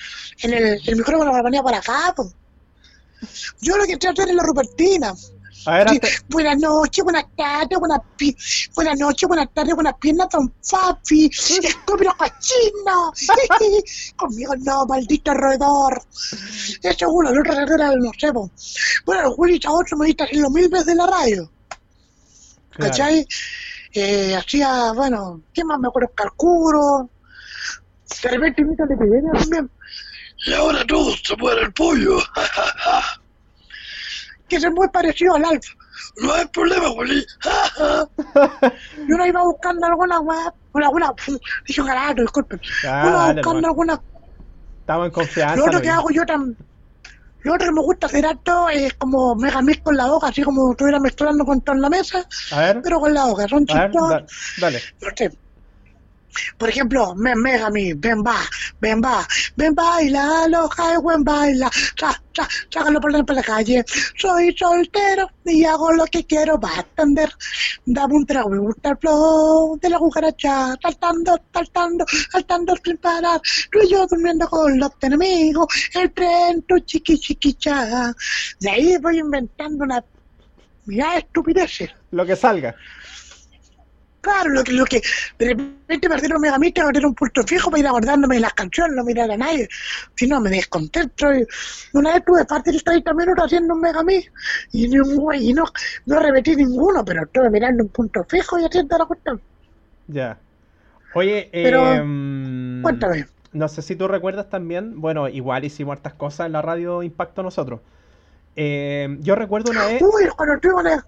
[0.43, 2.13] en el, el micrófono, lo ponía para acá.
[2.17, 2.31] po.
[3.61, 5.15] Yo lo que trato hacer es la Rupertina.
[5.67, 8.35] A ver, Sí, buenas noches, buenas tardes, buenas, pi-
[8.75, 11.27] buenas noches, buenas tardes, buenas piernas, don Fafi,
[11.63, 13.13] estúpido cochino.
[14.17, 16.03] Conmigo no, maldito roedor.
[16.83, 18.31] Eso uno, el otro era el no sé.
[19.05, 21.51] Bueno, Willy otro me viste hacerlo mil veces en la radio,
[22.81, 22.97] claro.
[22.97, 23.27] ¿cachai?
[23.93, 26.11] Eh, hacía, bueno, ¿qué más me acuerdo?
[26.15, 27.11] Calcuro.
[28.23, 29.71] De repente imita de epidemia también.
[30.47, 32.19] Y ahora todos se muere el pollo.
[34.49, 35.73] que es muy parecido al Alfa.
[36.17, 37.25] No hay problema, Willy.
[39.09, 41.13] y uno iba buscando alguna web, una, alguna,
[41.67, 42.61] dije garato, disculpen.
[42.87, 44.01] Ah, uno dale, buscando alguna.
[44.81, 45.57] Estamos en confianza.
[45.57, 46.57] Lo otro que hago yo también.
[47.43, 50.73] Lo otro que me gusta hacer harto es como megamix con la boca, así como
[50.73, 53.49] estuviera mezclando con todo en la mesa, A ver, pero con la boca.
[53.49, 54.11] Son chistosos.
[54.11, 54.27] da-
[54.61, 54.81] dale.
[55.01, 55.31] No sé.
[56.59, 58.41] Por ejemplo, me mega mi, ven va,
[58.81, 63.85] ven va, ven baila, loja, buen baila, sa, sa, sácalo por por la calle.
[64.17, 67.31] Soy soltero y hago lo que quiero, atender.
[67.85, 73.41] Dame un trago, me gusta el flow de la cucaracha, saltando, saltando, saltando sin parar.
[73.71, 78.13] Tú y yo durmiendo con los enemigos, el tren, tu chiqui chiquicha.
[78.61, 80.05] De ahí voy inventando una.
[80.87, 81.91] Mira, estupideces.
[82.11, 82.75] Lo que salga.
[84.21, 85.01] Claro, lo que, lo que
[85.39, 88.53] de repente me hacer un que tener un punto fijo para ir acordándome de las
[88.53, 89.67] canciones, no mirar a nadie.
[90.15, 91.35] Si no, me desconcentro.
[91.39, 91.47] Y
[91.95, 94.31] una vez tuve parte de 30 minutos haciendo un megamix
[94.73, 95.65] y, ni un güey, y no,
[96.05, 99.41] no repetí ninguno, pero estuve mirando un punto fijo y haciendo la cuestión.
[100.07, 100.39] Ya.
[101.15, 103.27] Oye, Pero, eh, Cuéntame.
[103.53, 107.43] no sé si tú recuerdas también, bueno, igual hicimos hartas cosas en la radio Impacto
[107.43, 107.81] nosotros.
[108.55, 111.01] Eh, yo recuerdo una vez, Uy, cuando estuve en el,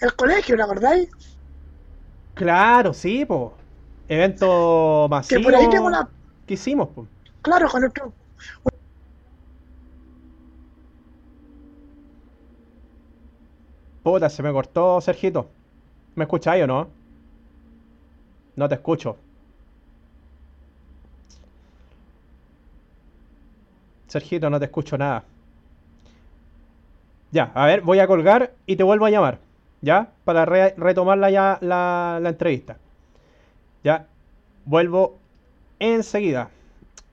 [0.00, 1.08] el colegio, ¿la acordáis?
[2.34, 3.54] Claro, sí, po,
[4.08, 6.08] evento Que masivo por ahí tengo una.
[6.46, 7.06] que hicimos, po.
[7.42, 8.12] Claro, cuando estuve.
[14.02, 15.46] Puta, se me cortó, Sergito.
[16.16, 16.88] ¿Me escucháis o no?
[18.56, 19.16] No te escucho.
[24.08, 25.24] Sergito, no te escucho nada.
[27.30, 29.38] Ya, a ver, voy a colgar y te vuelvo a llamar.
[29.82, 30.12] ¿Ya?
[30.24, 32.78] Para re- retomar ya, la, entrevista.
[33.84, 34.06] Ya,
[34.64, 35.18] vuelvo
[35.78, 36.50] enseguida.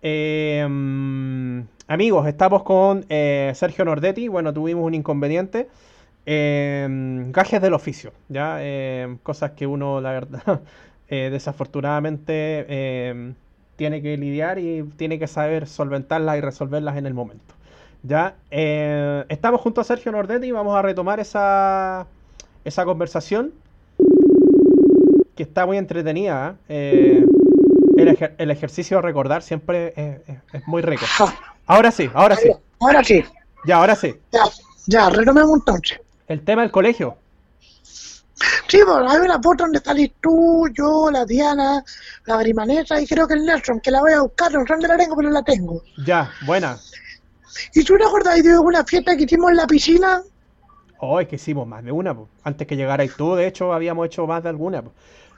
[0.04, 4.28] Mm, amigos, estamos con eh, Sergio Nordetti.
[4.28, 5.70] Bueno, tuvimos un inconveniente.
[6.26, 6.88] Eh,
[7.32, 8.58] gajes del oficio, ¿ya?
[8.62, 10.62] Eh, cosas que uno, la verdad,
[11.10, 13.36] eh, desafortunadamente
[13.76, 17.56] tiene que lidiar y tiene que saber solventarlas y resolverlas en el momento.
[18.04, 18.36] ¿Ya?
[18.52, 22.08] Eh, estamos junto a Sergio Nordetti y vamos a retomar esa,
[22.66, 23.52] esa conversación
[25.36, 26.56] que está muy entretenida.
[26.68, 27.26] ¿eh?
[27.26, 27.26] Eh,
[27.98, 31.06] el, ejer- el ejercicio de recordar siempre es, es- es muy rico.
[31.68, 32.50] Ahora sí, ahora sí.
[32.80, 33.24] ahora sí,
[33.64, 34.16] Ya, ahora sí.
[34.32, 34.42] ya,
[34.88, 36.00] ya, retomemos entonces.
[36.28, 37.16] El tema del colegio.
[38.68, 41.84] Sí, pues hay una foto donde salís tú, yo, la Diana,
[42.26, 44.88] la Grimanesa y creo que el Nelson, que la voy a buscar, no sé dónde
[44.88, 45.84] la tengo, pero la tengo.
[46.06, 46.80] Ya, buena.
[47.76, 50.24] ¿Y tú te acordás de una fiesta que hicimos en la piscina?
[51.00, 52.28] Oh, es que hicimos más de una, po.
[52.44, 54.84] Antes que llegarais tú, de hecho, habíamos hecho más de alguna.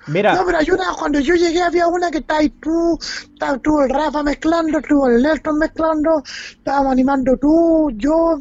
[0.07, 3.57] Mira, No, pero hay una, cuando yo llegué había una que está ahí tú, está
[3.59, 8.39] tú el Rafa mezclando, estuvo el Nelson mezclando, estábamos animando tú, yo.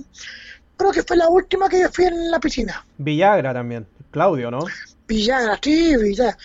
[0.78, 2.82] Creo que fue la última que yo fui en la piscina.
[2.96, 3.86] Villagra también.
[4.10, 4.60] Claudio, ¿no?
[5.06, 6.38] Villagra, sí, Villagra.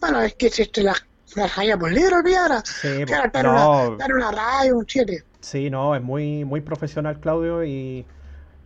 [0.00, 2.62] Bueno, es que si te las la por libro el Villagra.
[2.64, 3.06] Sí, en
[3.42, 3.90] No.
[3.92, 5.24] una, una radio, un 7.
[5.40, 8.06] Sí, no, es muy, muy profesional Claudio y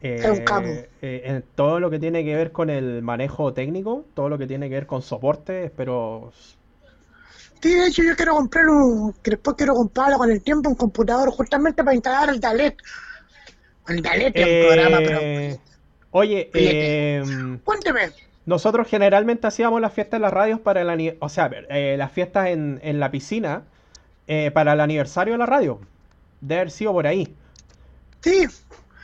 [0.01, 0.87] eh, Es un capo.
[1.01, 4.47] eh, en todo lo que tiene que ver con el manejo técnico, todo lo que
[4.47, 6.33] tiene que ver con soporte, espero...
[7.63, 10.77] Sí, de hecho yo quiero comprar un, que después quiero comprarlo con el tiempo, un
[10.77, 12.77] computador justamente para instalar el Dalet.
[13.89, 15.21] El Dalet es un programa, pero...
[15.21, 15.61] Eh,
[16.11, 18.13] oye, eh, Cuénteme.
[18.45, 22.49] nosotros generalmente hacíamos las fiestas en las radios para el o sea, eh, las fiestas
[22.49, 23.65] en, en la piscina
[24.27, 25.81] eh, para el aniversario de la radio.
[26.41, 27.37] Debe haber sido por ahí.
[28.23, 28.47] Sí,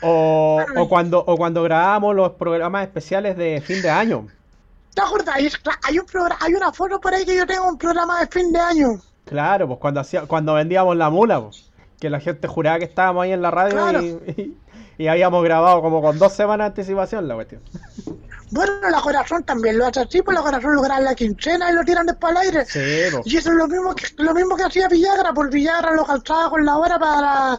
[0.03, 4.27] O, o cuando, o cuando grabábamos los programas especiales de fin de año.
[4.95, 5.35] ¿te acuerdas?
[5.37, 5.47] Hay,
[5.99, 6.07] un
[6.41, 9.01] hay una foto por ahí que yo tengo un programa de fin de año.
[9.25, 13.25] Claro, pues cuando hacía, cuando vendíamos la mula, pues, que la gente juraba que estábamos
[13.25, 14.03] ahí en la radio Claro.
[14.03, 14.59] y, y-
[14.99, 17.62] y habíamos grabado como con dos semanas de anticipación la cuestión.
[18.51, 21.71] Bueno, la corazón también lo hace así, pues la corazón lo graba en la quincena
[21.71, 22.67] y lo tiran después al aire.
[22.67, 23.27] Sí, pues.
[23.27, 26.51] Y eso es lo mismo que lo mismo que hacía Villagra, por Villagra lo calzaba
[26.51, 27.59] con la hora para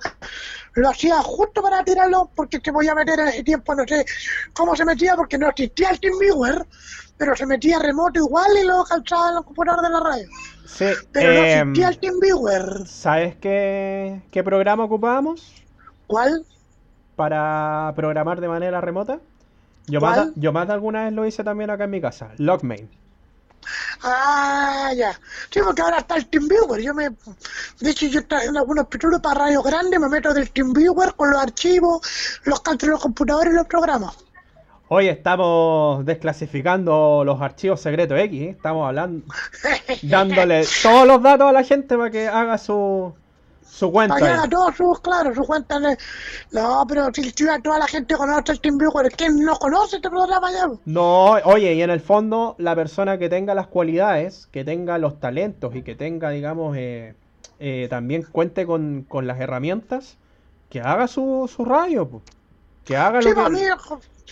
[0.76, 4.06] lo hacía justo para tirarlo porque se podía meter en ese tiempo, no sé
[4.54, 6.66] cómo se metía porque no existía el TeamViewer,
[7.18, 10.28] pero se metía remoto igual y lo calzaba en el computador de la radio.
[10.66, 12.88] Sí, Pero no em, existía el TeamViewer.
[12.88, 15.64] ¿sabes qué, qué programa ocupábamos
[16.08, 16.46] ¿Cuál?
[17.16, 19.20] para programar de manera remota?
[19.88, 22.90] Yo más, yo más de alguna vez lo hice también acá en mi casa, Lockmain.
[24.04, 25.19] Ah, ya.
[25.49, 26.82] Sí, porque ahora está el TeamViewer.
[26.82, 27.10] Yo me,
[27.80, 31.32] de hecho, yo estoy haciendo algunos títulos para radios grandes, me meto del TeamViewer con
[31.32, 32.02] los archivos,
[32.43, 34.15] los en los computadores y los programas.
[34.89, 38.49] Hoy estamos desclasificando los archivos secretos X, ¿eh?
[38.49, 39.26] estamos hablando,
[40.04, 43.13] dándole todos los datos a la gente para que haga su,
[43.67, 44.15] su cuenta.
[44.15, 45.82] Haga todos sus, claro, sus cuentas.
[45.82, 45.97] de-
[46.52, 50.52] No, pero si si toda la gente conoce el TeamViewer, ¿quién no conoce este programa
[50.52, 50.67] ya?
[50.86, 55.19] No, oye, y en el fondo la persona que tenga las cualidades, que tenga los
[55.19, 57.15] talentos y que tenga, digamos, eh,
[57.60, 60.17] eh, también cuente con, con las herramientas,
[60.69, 62.21] que haga su, su radio, po.
[62.86, 63.60] que haga Sí, lo que, mí,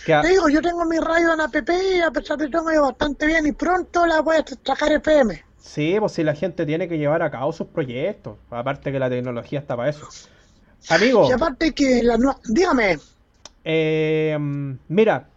[0.04, 2.64] que ha- te digo, yo tengo mi radio en app y a pesar de todo
[2.64, 5.42] me va bastante bien y pronto la voy a sacar FM.
[5.62, 9.08] Sí, pues si la gente tiene que llevar a cabo sus proyectos, aparte que la
[9.08, 10.08] tecnología está para eso.
[10.88, 12.40] Amigo, Y aparte que la nueva...
[12.44, 12.98] Dígame,
[13.64, 14.36] eh,
[14.88, 15.28] mira,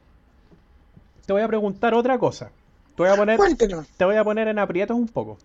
[1.27, 2.49] te voy a preguntar otra cosa.
[2.95, 3.39] Te voy a poner,
[3.97, 5.37] te voy a poner en aprietos un poco.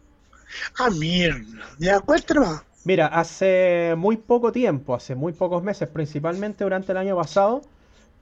[0.79, 1.67] Ah, mierda.
[1.79, 2.63] Ya, cuéntenos.
[2.85, 7.61] Mira, hace muy poco tiempo, hace muy pocos meses, principalmente durante el año pasado,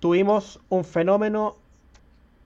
[0.01, 1.57] tuvimos un fenómeno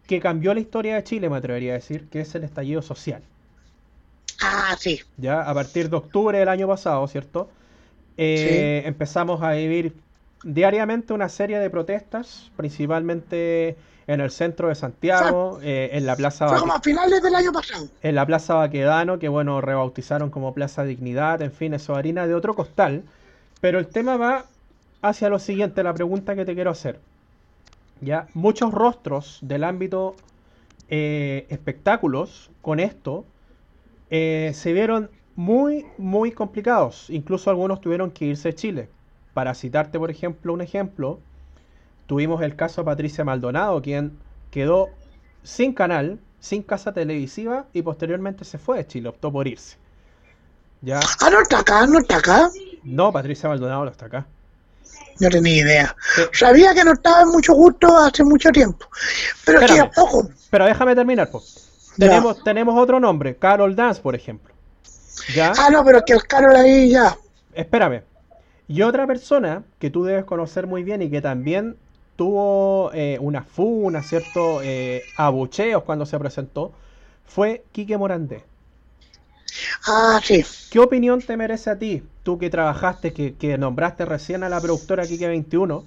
[0.07, 3.23] que cambió la historia de Chile, me atrevería a decir, que es el estallido social.
[4.43, 5.01] Ah, sí.
[5.17, 7.49] Ya a partir de octubre del año pasado, ¿cierto?
[8.17, 9.95] Eh, Empezamos a vivir
[10.45, 13.77] diariamente una serie de protestas, principalmente
[14.09, 17.53] en el centro de Santiago, eh, en la Plaza Fue como a finales del año
[17.53, 17.87] pasado.
[18.03, 22.35] en la Plaza Baquedano, que bueno, rebautizaron como Plaza Dignidad, en fin, eso harina de
[22.35, 23.05] otro costal.
[23.61, 24.47] Pero el tema va
[25.03, 26.99] hacia lo siguiente, la pregunta que te quiero hacer.
[28.01, 30.17] Ya, muchos rostros del ámbito
[30.89, 33.25] eh, espectáculos con esto
[34.13, 37.07] eh, se vieron muy, muy complicados.
[37.09, 38.89] Incluso algunos tuvieron que irse de Chile.
[39.35, 41.19] Para citarte, por ejemplo, un ejemplo,
[42.07, 44.19] tuvimos el caso de Patricia Maldonado, quien
[44.51, 44.91] quedó
[45.43, 49.77] sin canal, sin casa televisiva y posteriormente se fue de Chile, optó por irse.
[50.83, 52.51] Ya, Ah, no está acá, no está acá.
[52.83, 54.27] no, Patricia Maldonado no está acá.
[55.21, 55.97] No tenía idea.
[56.15, 56.23] Sí.
[56.33, 58.87] Sabía que no estaba en mucho gusto hace mucho tiempo.
[59.47, 59.91] Pero Espérame.
[59.97, 60.29] ojo.
[60.51, 61.31] Pero déjame terminar,
[61.97, 62.09] Ya.
[62.09, 64.55] Tenemos, tenemos otro nombre, Carol Dance, por ejemplo.
[65.35, 65.53] ¿Ya?
[65.59, 67.17] Ah, no, pero es que el Carol ahí ya.
[67.55, 68.03] Espérame.
[68.69, 71.77] Y otra persona que tú debes conocer muy bien y que también
[72.17, 74.61] tuvo eh, una funa, ¿cierto?
[74.63, 76.73] Eh, abucheos cuando se presentó,
[77.25, 78.45] fue Quique Morandé.
[79.87, 80.45] Ah, sí.
[80.69, 82.03] ¿Qué opinión te merece a ti?
[82.23, 85.87] Tú que trabajaste, que, que nombraste recién a la productora Quique 21,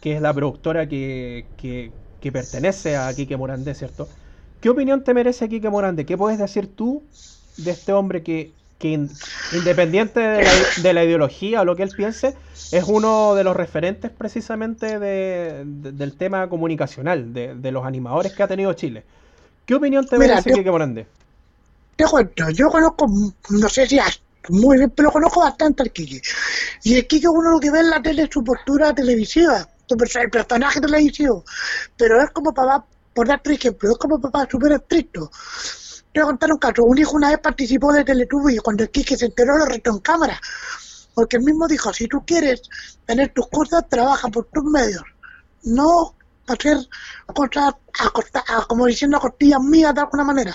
[0.00, 4.12] que es la productora que, que, que pertenece a Quique Morandé, ¿cierto?
[4.60, 6.04] ¿Qué opinión te merece Quique Morandé?
[6.06, 7.02] ¿Qué puedes decir tú
[7.56, 9.10] de este hombre que que in-
[9.52, 12.34] independiente de la, de la ideología o lo que él piense,
[12.72, 18.34] es uno de los referentes precisamente de- de- del tema comunicacional, de, de los animadores
[18.34, 19.02] que ha tenido Chile.
[19.64, 21.06] ¿Qué opinión te Mira, merece yo- Quique Morandé?
[21.96, 23.06] Te cuento, yo conozco,
[23.48, 26.20] no sé si as- muy bien, pero conozco bastante al Kike.
[26.84, 30.18] Y el Kike uno lo que ve en la tele es su postura televisiva, su
[30.20, 31.44] el personaje televisivo.
[31.96, 32.84] Pero es como papá,
[33.16, 35.30] por darte un ejemplo, es como papá súper estricto.
[36.12, 36.84] Te voy a contar un caso.
[36.84, 39.90] Un hijo una vez participó de Teletubbies y cuando el Kike se enteró lo retó
[39.90, 40.38] en cámara.
[41.14, 42.60] Porque él mismo dijo, si tú quieres
[43.06, 45.02] tener tus cosas, trabaja por tus medios.
[45.64, 46.14] No
[46.46, 46.76] hacer
[47.34, 50.54] cosas a costa- a- como diciendo a costillas mías de alguna manera.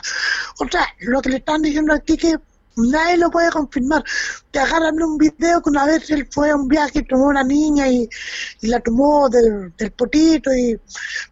[0.60, 2.40] O sea, lo que le están diciendo al Kike,
[2.76, 4.04] nadie lo puede confirmar.
[4.52, 7.44] Te agarran un video que una vez él fue a un viaje y tomó una
[7.44, 8.08] niña y,
[8.62, 10.80] y la tomó del, del potito, y,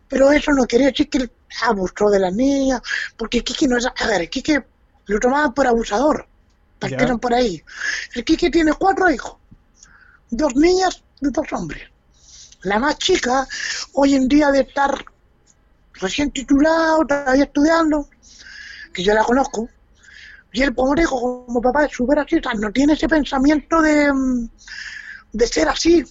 [0.08, 1.32] pero eso no quiere decir que él
[1.64, 2.82] abusó de la niña,
[3.18, 3.86] porque el Kike no es...
[3.86, 4.66] A ver, el Kike
[5.08, 6.28] lo tomaban por abusador,
[6.78, 7.64] partieron por ahí.
[8.14, 9.38] El Kike tiene cuatro hijos,
[10.30, 11.84] dos niñas y dos hombres.
[12.62, 13.48] La más chica,
[13.94, 14.94] hoy en día de estar
[15.94, 18.10] recién titulado, todavía estudiando,
[18.94, 19.70] que yo la conozco,
[20.52, 24.50] y él, como dijo, como papá es súper sea, no tiene ese pensamiento de, mm,
[25.34, 26.04] de ser así.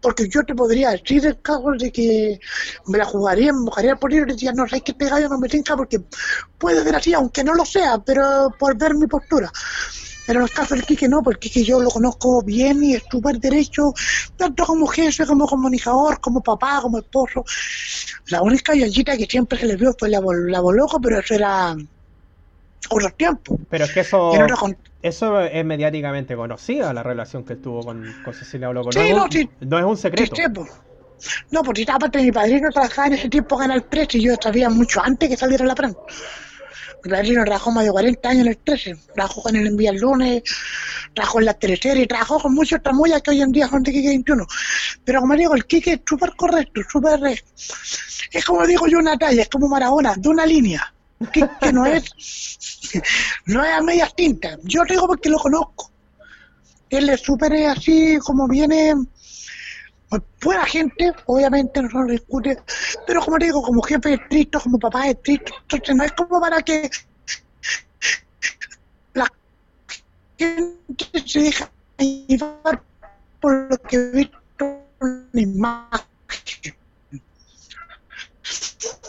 [0.00, 2.38] Porque yo te podría decir en caso de que
[2.86, 5.38] me la jugaría, me mojaría por ir y decía, no sé qué este gallo no
[5.38, 6.00] me tinca porque
[6.56, 9.50] puede ser así, aunque no lo sea, pero por ver mi postura.
[10.26, 13.02] Pero en el caso del Kike no, porque Kike yo lo conozco bien y es
[13.10, 13.92] súper derecho,
[14.36, 17.44] tanto como jefe, como comunicador, como papá, como esposo.
[18.26, 21.74] La única yonjita que siempre se le vio fue la, la boloco, pero eso era
[22.90, 23.58] otros tiempos.
[23.70, 28.34] Pero es que eso, con- eso es mediáticamente conocida, la relación que tuvo con, con
[28.34, 28.92] Cecilia Boloco.
[28.92, 29.48] Sí, no, sí.
[29.60, 30.34] no es un secreto.
[30.36, 30.66] sí, po.
[31.50, 34.70] No, porque aparte mi padrino trabajaba en ese tiempo en Canal 13 y yo sabía
[34.70, 35.98] mucho antes que saliera la prensa.
[37.04, 39.98] Mi padrino trabajó más de 40 años en el 13, trabajó con el Envía el
[39.98, 40.42] Lunes,
[41.14, 44.08] trabajó en la teleserie, trabajó con muchos tramullas que hoy en día son de Kike
[44.08, 44.46] 21.
[45.04, 47.20] Pero como digo, el Kike es súper correcto, súper...
[47.26, 47.40] eh,
[48.32, 50.92] Es como digo yo una talla, es como Maradona, de una línea.
[51.32, 52.04] Que, que no es
[53.46, 54.58] no es a medias tintas.
[54.64, 55.90] Yo lo digo porque lo conozco.
[56.90, 58.94] Él es súper eh, así como viene
[60.08, 62.58] pues, buena gente, obviamente no se discute,
[63.06, 66.90] pero como digo, como jefe estricto, como papá estricto, entonces no es como para que
[69.12, 69.30] la
[70.38, 72.82] gente se deja llevar
[73.40, 74.38] por lo que he visto
[75.02, 76.08] en la imagen.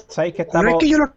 [0.09, 0.73] ¿Sabéis que No estamos...
[0.73, 1.13] es que yo lo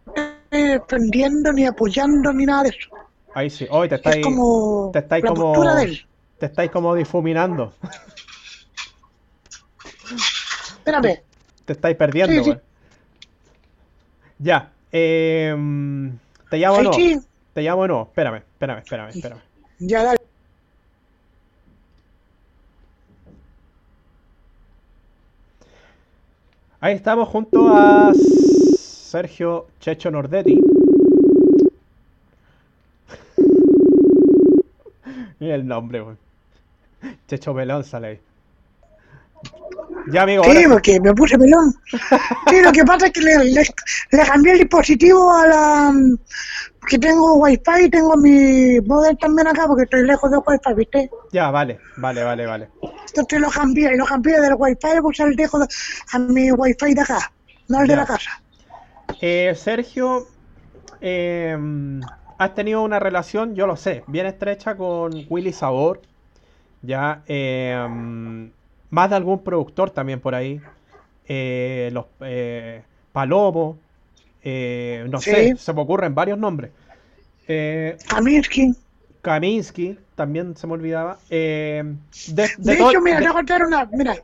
[0.58, 2.88] defendiendo, ni apoyando, ni nada de eso.
[3.34, 6.06] Ahí sí, hoy te estáis, es como te estáis la como- postura de él.
[6.38, 7.72] te estáis como difuminando.
[10.78, 11.20] Espérame,
[11.64, 12.50] Te estáis perdiendo, Sí, sí.
[12.50, 12.60] güey.
[14.38, 14.72] Ya.
[14.90, 16.18] em,
[16.50, 16.90] ¿Te llamo o no?
[17.54, 18.02] ¿Te llamo o no?
[18.02, 19.40] Espérame, espérame, espérame, espérame.
[19.78, 20.18] ya dale.
[26.80, 28.12] Ahí estamos junto a
[29.12, 30.58] Sergio Checho Nordetti.
[35.38, 36.16] Y el nombre, güey.
[37.28, 38.20] Checho Melón sale ahí.
[40.12, 41.74] Ya, amigo, Sí, porque me puse pelón.
[42.48, 43.62] Sí, lo que pasa es que le, le,
[44.12, 45.92] le cambié el dispositivo a la...
[46.80, 51.10] Porque tengo wifi, tengo mi modem también acá porque estoy lejos de wifi, ¿viste?
[51.32, 52.68] Ya, vale, vale, vale, vale.
[53.08, 55.66] Entonces lo cambié, lo cambié del wifi, le puse el dejo de-
[56.12, 57.30] a mi wifi de acá,
[57.68, 58.00] no el de Ya.
[58.00, 58.41] la casa.
[59.24, 60.26] Eh, Sergio,
[61.00, 61.56] eh,
[62.38, 66.00] has tenido una relación, yo lo sé, bien estrecha con Willy Sabor.
[66.82, 68.50] Ya, eh,
[68.90, 70.60] más de algún productor también por ahí.
[71.28, 72.82] Eh, los eh,
[73.12, 73.78] Palomo,
[74.44, 75.30] no Sí.
[75.30, 76.72] sé, se me ocurren varios nombres.
[78.08, 78.74] Kaminsky.
[79.20, 81.18] Kaminsky, también se me olvidaba.
[81.30, 81.94] De,
[82.26, 84.16] De, de todo- hecho, mira, de- te voy a contar una, mira,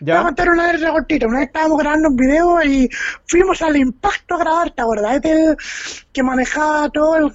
[0.00, 1.26] voy a contar una vez cortita.
[1.26, 2.88] Una vez estábamos grabando un video y
[3.26, 5.16] fuimos al impacto a grabar, ¿te acuerdas?
[5.16, 5.56] Es el
[6.12, 7.32] que manejaba todo el,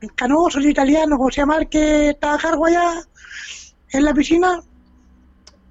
[0.00, 1.56] el canoso, el italiano, ¿cómo se llama?
[1.58, 3.00] El que estaba a cargo allá
[3.90, 4.60] en la piscina.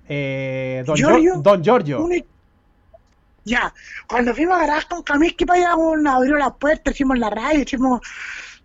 [0.08, 1.34] eh, Don, Giorgio.
[1.36, 2.03] Gior- Don Giorgio.
[2.03, 2.25] Un i-
[3.45, 3.73] Ya,
[4.08, 7.99] cuando fuimos a grabar con Kaminsky para allá, abrió la puerta, hicimos la radio, hicimos,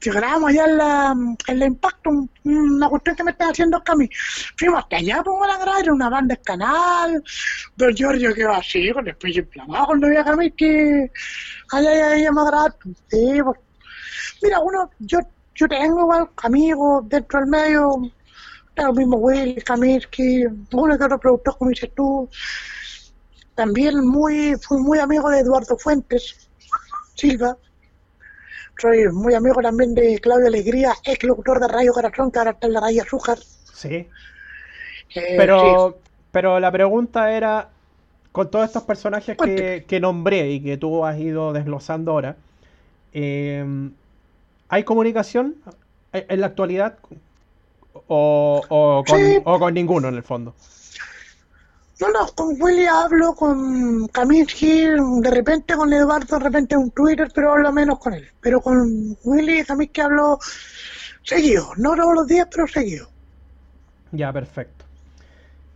[0.01, 1.15] si grabamos allá en la,
[1.49, 4.09] en la impacto, un- una cuestión que me estaba haciendo Cami.
[4.57, 7.23] Fuimos hasta allá, pues a grabar, era una banda del canal,
[7.77, 11.11] Don Giorgio quedó así, con el pecho inflamado cuando vi a Kaminsky,
[11.73, 12.77] allá, allá, allá, me a grabar.
[13.11, 13.59] Sí, pues.
[14.43, 15.19] Mira, uno, yo,
[15.55, 17.93] yo tengo igual amigos dentro del medio,
[18.77, 22.29] el mismo Will, Kaminsky, uno que otro productor, como dices tú,
[23.55, 26.51] también muy fui muy amigo de Eduardo Fuentes
[27.17, 27.57] Silva
[28.79, 32.67] soy muy amigo también de Claudio Alegría, ex locutor de Radio Corazón, que ahora está
[32.67, 33.39] en la Radio Azúcar.
[33.73, 33.89] Sí.
[33.95, 34.09] Eh,
[35.09, 35.21] sí.
[35.37, 35.99] Pero,
[36.33, 37.71] pero la pregunta era,
[38.33, 42.37] con todos estos personajes que, que nombré y que tú has ido desglosando ahora,
[43.13, 43.65] eh,
[44.69, 45.57] ¿hay comunicación
[46.13, 46.99] en en la actualidad
[48.07, 49.39] o, o con, Sí.
[49.45, 50.55] o con ninguno en el fondo?
[52.01, 54.83] No, no, con Willy hablo, con Kaminsky,
[55.21, 58.29] de repente con Eduardo, de repente en Twitter, pero hablo menos con él.
[58.41, 60.39] Pero con Willy y Kaminsky hablo
[61.23, 63.09] seguido, no todos los días, pero seguido.
[64.13, 64.85] Ya, perfecto.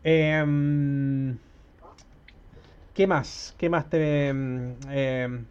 [0.04, 1.38] Em,
[2.94, 3.54] ¿qué más?
[3.58, 5.46] ¿Qué más te, em, em,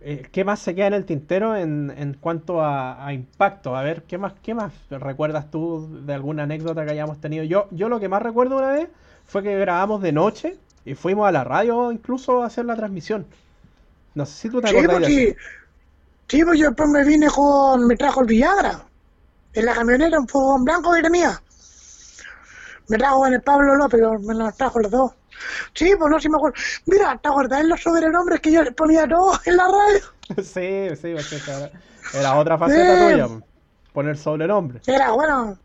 [0.00, 3.76] eh, qué más se queda en el tintero en, en cuanto a, a impacto?
[3.76, 7.44] A ver, ¿qué más, qué más recuerdas tú de alguna anécdota que hayamos tenido?
[7.44, 8.88] Yo, yo lo que más recuerdo una vez
[9.28, 13.26] fue que grabamos de noche y fuimos a la radio incluso a hacer la transmisión.
[14.14, 15.28] No sé si tú te Sí, acordás de sí.
[15.30, 15.36] eso.
[16.28, 18.86] Sí, pues yo después me vine con, me trajo el Viagra.
[19.54, 21.42] En la camioneta, un fogón blanco que tenía.
[22.88, 25.12] Me trajo en el Pablo López, me los trajo los dos.
[25.74, 26.56] Sí, pues no, si me acuerdo.
[26.86, 30.00] Mira, ¿te acordás los sobrenombres que yo les ponía a todos en la radio?
[30.42, 31.48] Sí, sí, pues,
[32.12, 32.98] era, otra faceta Sí.
[32.98, 33.42] tuya, pues,
[33.92, 34.80] poner sobrenombre.
[34.86, 35.58] Era bueno.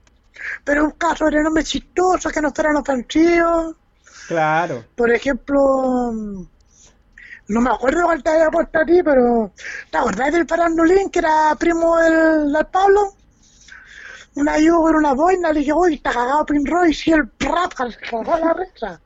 [0.63, 3.75] Pero buscaba sobrenombres chistosos que no fueran ofensivos.
[4.27, 4.85] Claro.
[4.95, 5.59] Por ejemplo,
[7.47, 9.51] no me acuerdo cuál te había puesto a ti, pero
[9.91, 13.13] ¿te acordás del Farandulín que era primo del, del Pablo?
[14.35, 17.91] Una yo con una boina le dije, uy, está cagado Pin Royce y el Rafa
[17.91, 18.99] se cagó la risa.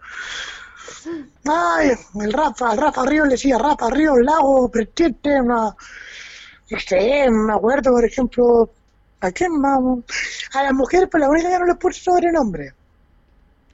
[1.45, 5.75] Ay, el Rafa, el Rafa Ríos le decía Rafa Ríos, Lago, Pretete, una.
[6.69, 8.71] No sé, me acuerdo, por ejemplo,
[9.21, 10.03] ¿a quién vamos?
[10.53, 12.73] A las mujeres, pues la única que no les puse sobrenombre.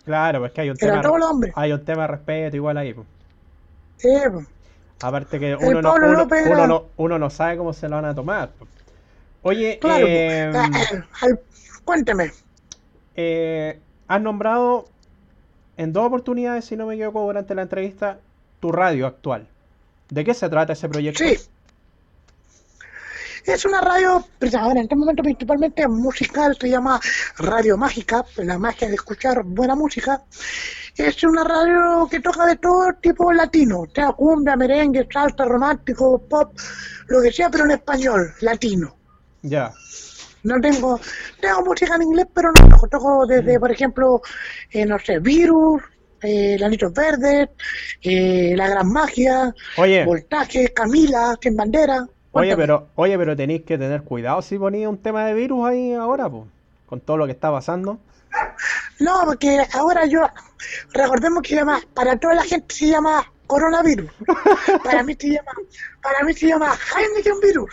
[0.06, 1.54] Claro, pues que hay un Eran tema, los hombres.
[1.56, 2.94] hay un tema de respeto igual ahí.
[2.94, 3.08] pues.
[4.04, 4.48] Eh, pues.
[5.02, 7.96] Aparte que uno no, uno, López uno era- no, uno no sabe cómo se lo
[7.98, 8.52] van a tomar.
[8.58, 8.70] pues.
[9.44, 11.40] Oye, Claro, eh, eh, al-
[11.84, 12.32] cuénteme.
[13.16, 14.86] eh, has nombrado
[15.78, 18.20] en dos oportunidades, si no me equivoco, durante la entrevista,
[18.60, 19.48] tu radio actual.
[20.10, 21.24] ¿De qué se trata ese proyecto?
[21.24, 21.38] Sí.
[23.46, 27.00] Es una radio, pues, ahora en este momento principalmente musical, se llama
[27.38, 30.22] Radio Mágica, la magia de escuchar buena música.
[30.96, 36.58] Es una radio que toca de todo tipo latino, sea cumbia, merengue, salsa, romántico, pop,
[37.08, 38.96] lo que sea, pero en español, latino.
[39.42, 39.74] Ya,
[40.44, 41.00] No tengo,
[41.42, 44.22] tengo música en inglés, pero no toco, toco desde, por ejemplo,
[44.72, 45.82] eh, no sé, Virus,
[46.22, 47.50] eh, Lanitos Verdes,
[48.02, 52.08] eh, La Gran Magia, Oye, Voltaje, Camila, Sin Bandera.
[52.34, 55.94] Oye, pero, oye, pero tenéis que tener cuidado si ponía un tema de virus ahí
[55.94, 56.44] ahora, pues,
[56.86, 57.98] con todo lo que está pasando.
[59.00, 60.22] No, porque ahora yo,
[60.94, 64.10] recordemos que se llama, para toda la gente se llama coronavirus.
[64.84, 65.52] Para mí se llama,
[66.02, 67.70] para mí se llama Heineken virus,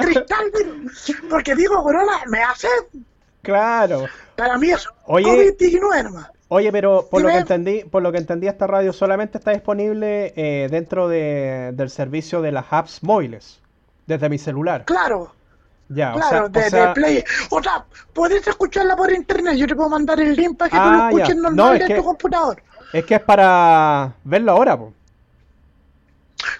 [0.00, 1.12] Cristal virus.
[1.28, 2.68] Porque digo corona, me hace,
[3.42, 4.06] Claro.
[4.36, 5.24] para mí es Oye.
[5.58, 6.30] COVID-19 nomás.
[6.48, 10.32] Oye, pero por lo que entendí, por lo que entendí, esta radio solamente está disponible
[10.36, 13.60] eh, dentro de- del servicio de las apps móviles,
[14.10, 14.84] desde mi celular.
[14.84, 15.32] Claro,
[15.88, 17.24] Ya, o claro, sea, o de, de sea, Play.
[17.50, 20.82] O sea, puedes escucharla por internet, yo te puedo mandar el link para que tú
[20.82, 21.06] Ah, lo ya.
[21.24, 22.62] escuches No, normal es en que- tu computador.
[22.92, 24.92] es que es para verlo ahora, pues.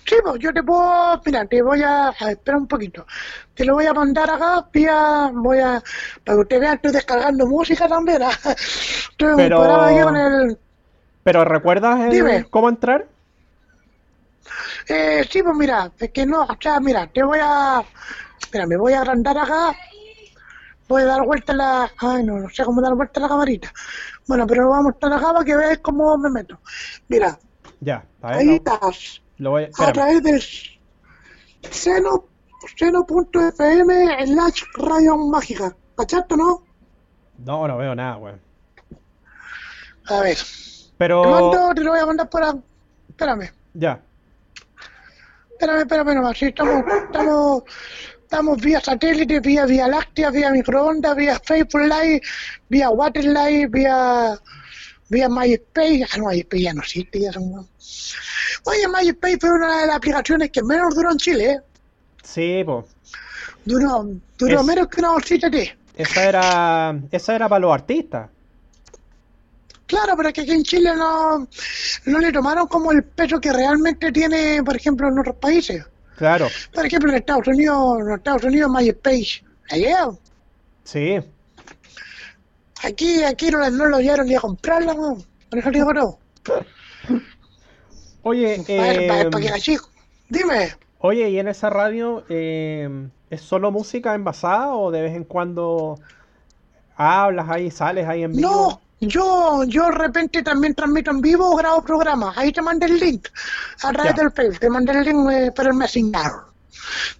[0.04, 3.06] Sí, pues yo te puedo, mira, te voy a, a ver, espera un poquito,
[3.54, 5.82] te lo voy a mandar acá, vía, voy a,
[6.24, 8.30] para que usted vea, estoy descargando música también, ah.
[9.10, 10.58] estoy Pero- el,
[11.22, 13.06] Pero ¿recuerdas el- cómo entrar?
[14.88, 17.82] Eh, sí, pues mira, es que no, o sea, mira, te voy a,
[18.52, 19.76] mira, me voy a agrandar acá,
[20.88, 23.72] voy a dar vuelta la, ay, no, no sé cómo dar vuelta la camarita,
[24.26, 26.60] bueno, pero lo vamos a mostrar acá para que veas cómo me meto,
[27.08, 27.38] mira,
[27.80, 29.88] Ya, a ver, ahí estás, lo voy a...
[29.88, 30.42] a través del
[31.82, 32.12] seno,
[32.76, 33.90] seno.fm
[34.26, 35.76] slash radio mágica.
[35.96, 36.62] ¿Cachaste, no?
[37.38, 38.40] No, no veo nada, weón.
[40.08, 40.38] A ver,
[40.96, 42.42] Pero, te mando, te lo voy a mandar por...
[42.44, 42.62] a-
[43.08, 44.02] Espérame, ya,
[45.60, 46.38] espérame, espérame nomás.
[46.38, 47.62] Sí, estamos, estamos,
[48.22, 52.20] estamos vía satélite, vía Vía Láctea, vía microondas, vía Facebook Live,
[52.68, 54.38] vía Water Live, vía,
[55.08, 56.06] vía MySpace.
[56.12, 57.68] Ah, no, MySpace ya no existe, ya son...
[58.64, 61.58] Oye, MySpace fue una de las aplicaciones que menos duró en Chile, ¿eh?
[62.22, 62.86] sí, pues.
[63.64, 64.06] Duró,
[64.38, 65.76] duró Es- menos que una bolsita de.
[65.96, 68.30] Esa era, esa era para los artistas.
[69.90, 71.48] Claro, pero es que aquí en Chile no,
[72.06, 75.84] no le tomaron como el peso que realmente tiene, por ejemplo, en otros países.
[76.16, 79.44] Claro, Por ejemplo, en Estados Unidos, en Estados Unidos MySpace.
[79.68, 80.10] Allá,
[80.84, 81.18] sí.
[82.84, 85.16] aquí, aquí no, no lo llegaron ni a comprarla, ¿no?
[85.48, 86.18] Por eso digo no.
[88.22, 89.90] Oye, Para, para, eh, para que la chico.
[90.28, 95.24] Dime, Oye, ¿y en esa radio eh, es solo música envasada o de vez en
[95.24, 95.98] cuando
[96.94, 98.50] hablas ahí, sales ahí en vivo?
[98.50, 102.36] No, yo, yo de repente también transmito en vivo o grabo programas.
[102.36, 103.28] Ahí te mandé el link
[103.82, 104.22] a través Ya.
[104.22, 104.60] del Facebook.
[104.60, 106.32] Te mandé el link eh, el Messenger.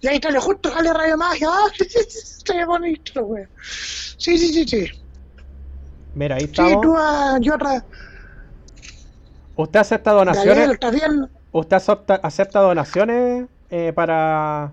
[0.01, 1.49] Y ahí sale justo, sale Radio Magia.
[1.51, 1.69] ¡Ah,
[2.45, 3.45] qué bonito, güey!
[4.17, 4.91] Sí, sí, sí, sí.
[6.13, 6.81] Mira, ahí Sí, estamos.
[6.81, 7.83] tú, ah, yo otra.
[9.55, 10.69] ¿Usted acepta donaciones?
[11.51, 14.71] ¿Usted acepta, acepta donaciones eh, para,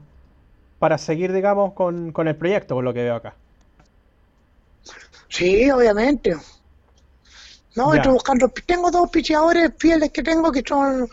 [0.79, 3.35] para seguir, digamos, con, con el proyecto, por lo que veo acá?
[5.29, 6.37] Sí, obviamente.
[7.79, 8.49] No, estoy buscando.
[8.67, 11.09] Tengo dos picheadores fieles que tengo que son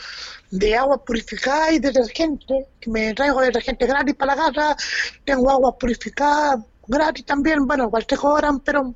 [0.49, 2.65] de agua purificada y detergente.
[2.79, 4.75] Que me traigo detergente gratis para la casa.
[5.23, 7.67] Tengo agua purificada gratis también.
[7.67, 8.95] Bueno, igual te cobran, pero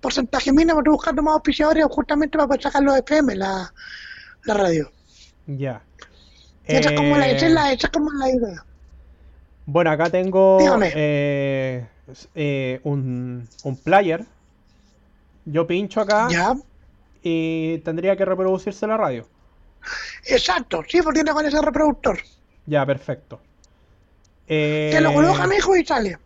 [0.00, 0.78] porcentaje mínimo.
[0.78, 3.70] Estoy buscando más picheadores justamente para poder sacar los FM, la,
[4.44, 4.90] la radio.
[5.46, 5.82] Ya.
[6.64, 8.64] Esa, es como la, esa, es Eh, la, esa es como la idea.
[9.66, 11.86] Bueno, acá tengo eh,
[12.34, 14.24] eh, un, un player.
[15.44, 16.54] Yo pincho acá Ya.
[17.22, 19.28] Y tendría que reproducirse la radio.
[20.26, 22.18] Exacto, sí, porque tiene con ese reproductor.
[22.66, 23.40] Ya, perfecto.
[24.46, 26.18] Eh, Te lo coloca, mijo, y sale.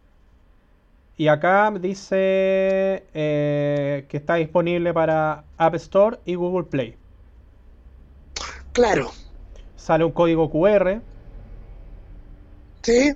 [1.16, 6.96] y acá dice eh, que está disponible para App Store y Google Play.
[8.72, 9.12] Claro.
[9.76, 11.02] Sale un código QR.
[12.82, 13.14] Sí.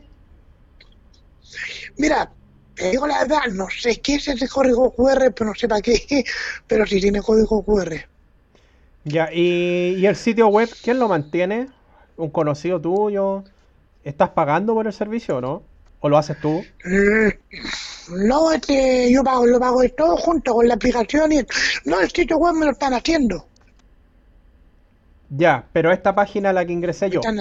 [1.96, 2.35] Mira,
[2.76, 5.82] te digo la verdad, no sé qué es ese código QR, pero no sé para
[5.82, 6.24] qué,
[6.66, 8.06] pero sí tiene código QR.
[9.04, 11.70] Ya, y, y el sitio web, ¿quién lo mantiene?
[12.16, 13.44] ¿Un conocido tuyo?
[14.04, 15.68] ¿Estás pagando por el servicio o no?
[16.00, 16.68] ¿O lo haces tú?
[16.84, 17.28] Mm,
[18.28, 21.40] No, este, yo pago, lo pago todo junto con la aplicación y
[21.84, 23.48] no, el sitio web me lo están haciendo.
[25.28, 27.32] Ya, pero esta página a la que ingresé yo.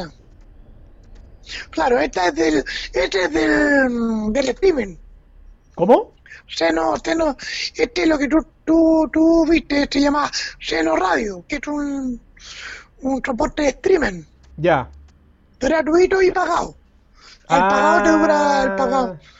[1.69, 2.63] Claro, esta es del,
[2.93, 4.97] este es del, del streaming.
[5.75, 6.13] ¿Cómo?
[6.47, 7.35] Seno, Seno,
[7.75, 12.19] este es lo que tú, tú, tú viste, se llama Seno Radio, que es un,
[13.01, 14.23] un soporte de streaming.
[14.57, 14.89] Ya.
[15.59, 16.75] gratuito y pagado.
[17.49, 19.19] El pagado te dura el pagado.
[19.21, 19.31] Ah,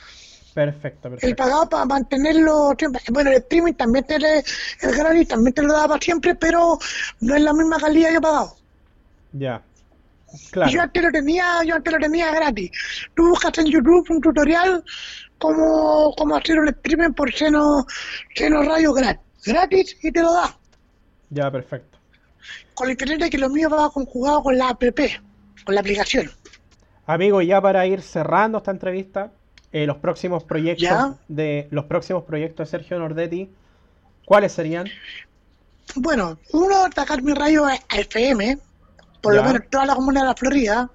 [0.54, 1.36] Perfecto, El perfecto.
[1.42, 3.02] pagado para mantenerlo siempre.
[3.12, 4.38] Bueno, el streaming también te le-
[4.80, 6.78] el gratis también te lo da para siempre, pero
[7.20, 8.56] no es la misma calidad que he pagado.
[9.32, 9.62] Ya.
[10.32, 10.82] Y yo Claro.
[10.82, 12.70] antes lo tenía, yo antes lo tenía gratis.
[13.14, 14.82] Tú buscas en YouTube un tutorial
[15.38, 17.86] como, como hacer un streaming por seno,
[18.34, 19.22] seno radio gratis.
[19.44, 20.56] Gratis y te lo da.
[21.30, 21.98] Ya, perfecto.
[22.74, 24.82] Con la diferencia que lo mío va conjugado con la app,
[25.64, 26.30] con la aplicación.
[27.06, 29.30] Amigo, ya para ir cerrando esta entrevista,
[29.72, 31.14] eh, los próximos proyectos Ya.
[31.28, 33.50] de los próximos proyectos de Sergio Nordetti,
[34.24, 34.86] ¿cuáles serían?
[35.94, 38.58] Bueno, uno, atacar mi rayo a a FM,
[39.26, 39.40] por Ya.
[39.40, 40.90] lo menos en toda la comuna de la Florida,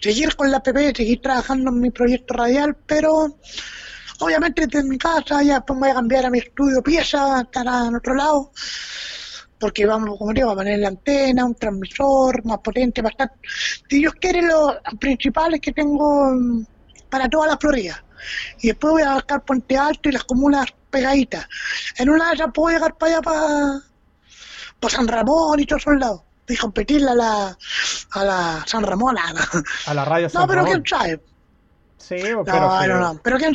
[0.00, 3.38] seguir con la PP, seguir trabajando en mi proyecto radial, pero
[4.18, 7.86] obviamente desde mi casa ya después me voy a cambiar a mi estudio pieza, estará
[7.86, 8.50] en otro lado,
[9.60, 13.36] porque vamos, como digo, a poner la antena, un transmisor más potente, bastante.
[13.88, 16.32] Si Dios quiere, los principales que tengo
[17.08, 18.04] para toda la Florida.
[18.60, 21.46] Y después voy a buscar Puente Alto y las comunas pegaditas.
[21.96, 23.80] En una de esas puedo llegar para allá, para
[24.80, 26.22] por San Ramón y todos esos lados.
[26.48, 27.58] Y competirle a la,
[28.12, 29.16] a la San Ramón.
[29.18, 29.48] A la-
[29.86, 30.82] A la radio San No, pero Ramón.
[30.82, 31.20] quién sabe.
[31.98, 33.20] Sí, pues, No, pero sí, no, no.
[33.22, 33.54] Pero quién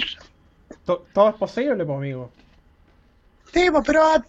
[0.86, 2.32] to- todo es posible, pues, amigo.
[3.54, 4.24] Sí, pues, pero ah,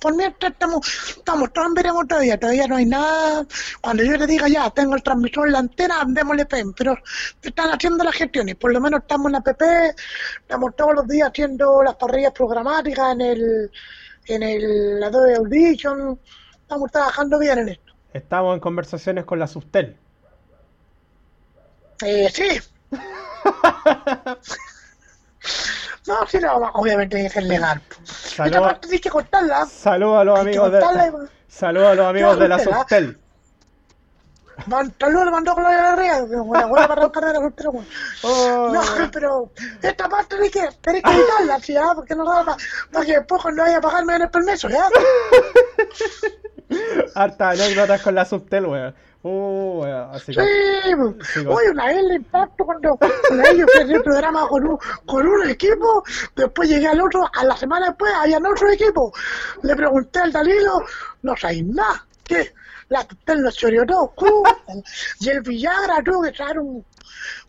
[0.00, 0.86] por mientras estamos,
[1.16, 3.46] estamos, todos veremos todavía, todavía no hay nada.
[3.80, 6.96] Cuando yo le diga ya, tengo el transmisor en la antena, démosle PEM, pero
[7.42, 9.64] están haciendo las gestiones, por lo menos estamos en la PP,
[10.40, 13.70] estamos todos los días haciendo las parrillas programáticas en el,
[14.26, 16.20] en el Adobe Audition,
[16.60, 17.85] estamos trabajando bien en esto.
[18.16, 19.96] Estamos en conversaciones con la Sustel.
[22.02, 22.48] Eh, sí.
[26.06, 27.82] no, sí, no, obviamente que ser legal.
[27.90, 29.66] Esta Saludos parte tienes que cortarla.
[29.66, 32.56] saludo a los Hay amigos de y- saludos a los amigos de la.
[34.66, 37.84] Man, saludos le mandó con la diarrea, que buena para arrancar de.
[38.22, 38.70] Oh.
[38.72, 38.80] No,
[39.12, 39.50] pero
[39.82, 41.92] esta parte tenés que, tenés que editarla, ¿sí, ah?
[41.94, 42.56] Porque no da para,
[42.90, 44.88] para que después cuando vaya a pagarme en el permiso, ¿ya?
[47.14, 48.94] Harta anécdotas con la Sustel, weón.
[49.22, 50.10] Uh, weón.
[50.14, 50.40] Así Sí.
[50.84, 54.46] Sí, con- Oye, una vez le impacto cuando, cuando ellos fui a hacer el programa
[54.48, 56.04] con un, con un equipo,
[56.34, 59.12] después llegué al otro, a la semana después había otro equipo.
[59.62, 60.84] Le pregunté al Danilo,
[61.22, 62.52] no sabéis nada, ¿qué?
[62.88, 64.44] La Tutel nos choreó todo, ¡cu!
[65.20, 66.84] y el Villagra tuvo que traer un,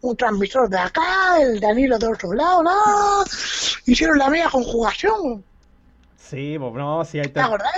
[0.02, 3.24] un transmisor de acá, el Danilo de otro lado, no,
[3.86, 5.44] hicieron la media conjugación,
[6.18, 7.72] Sí, pues no, sí, ahí ¿te te- acordás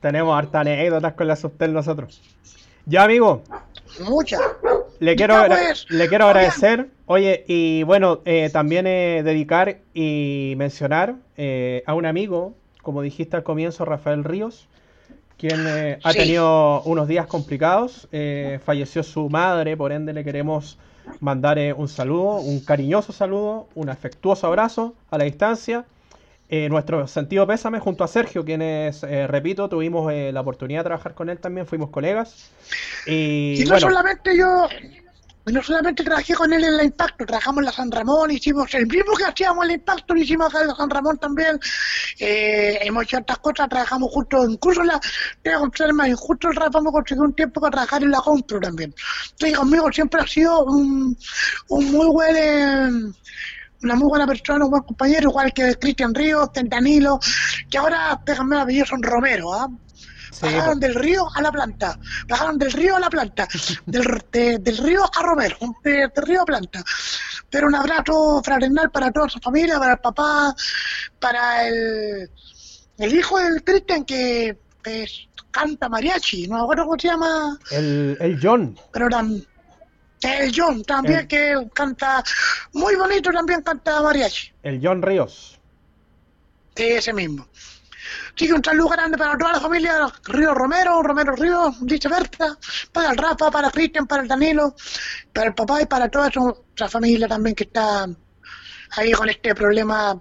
[0.00, 2.20] tenemos harta anécdotas con la Sustel nosotros.
[2.86, 3.42] Ya, amigo,
[4.08, 4.40] Muchas.
[4.98, 6.88] le quiero, pues, le quiero agradecer.
[7.06, 13.36] Oye, y bueno, eh, también eh, dedicar y mencionar eh, a un amigo, como dijiste
[13.36, 14.68] al comienzo, Rafael Ríos,
[15.36, 15.66] quien
[16.02, 16.18] ha Sí.
[16.18, 18.08] tenido unos días complicados.
[18.64, 20.78] falleció su madre, por ende le queremos
[21.20, 25.84] mandar un saludo, un cariñoso saludo, un afectuoso abrazo a la distancia.
[26.52, 30.84] Eh, nuestro sentido pésame junto a Sergio, quienes, eh, repito, tuvimos eh, la oportunidad de
[30.86, 32.50] trabajar con él también, fuimos colegas.
[33.06, 34.68] Y, Y no bueno, solamente yo,
[35.46, 38.88] no solamente trabajé con él en la Impacto, trabajamos en la San Ramón, hicimos el
[38.88, 41.60] mismo que hacíamos en la Impacto, lo hicimos acá en la San Ramón también,
[42.18, 45.00] eh, hemos hecho otras cosas, trabajamos juntos, incluso en la,
[45.42, 48.10] te voy a contar más, justo el Rafa me consiguió un tiempo para trabajar en
[48.10, 48.92] la Compro también.
[49.30, 51.16] Entonces conmigo siempre ha sido un,
[51.68, 53.14] un muy buen...
[53.82, 57.18] una muy buena persona, un buen compañero, igual que Cristian Ríos, Danilo,
[57.70, 59.68] que ahora, déjame el apellido, son Romero, ¿ah?
[60.32, 61.98] sí, Bajaron del río a la planta.
[62.28, 63.48] Bajaron del río a la planta.
[63.86, 65.56] Del, de- del río a Romero.
[65.82, 66.82] de- del río a planta.
[67.48, 70.54] Pero un abrazo fraternal para toda su familia, para el papá,
[71.18, 72.30] para el,
[72.98, 74.58] el hijo del Cristian que
[75.50, 76.46] canta mariachi.
[76.46, 77.58] No me acuerdo cómo se llama.
[77.72, 78.78] el, el John.
[78.92, 79.44] Pero tam-
[80.22, 82.22] el John también El- que canta
[82.72, 84.52] muy bonito, también canta mariachi.
[84.62, 85.58] El John Ríos.
[86.74, 87.46] Ese mismo.
[88.34, 92.56] Así que un saludo grande para toda la familia Río Romero, Romero Río, viceversa,
[92.92, 94.74] para el Rafa, para Cristian, para el Danilo,
[95.32, 98.06] para el papá y para toda su- esa familia también que está
[98.96, 100.18] ahí con este problema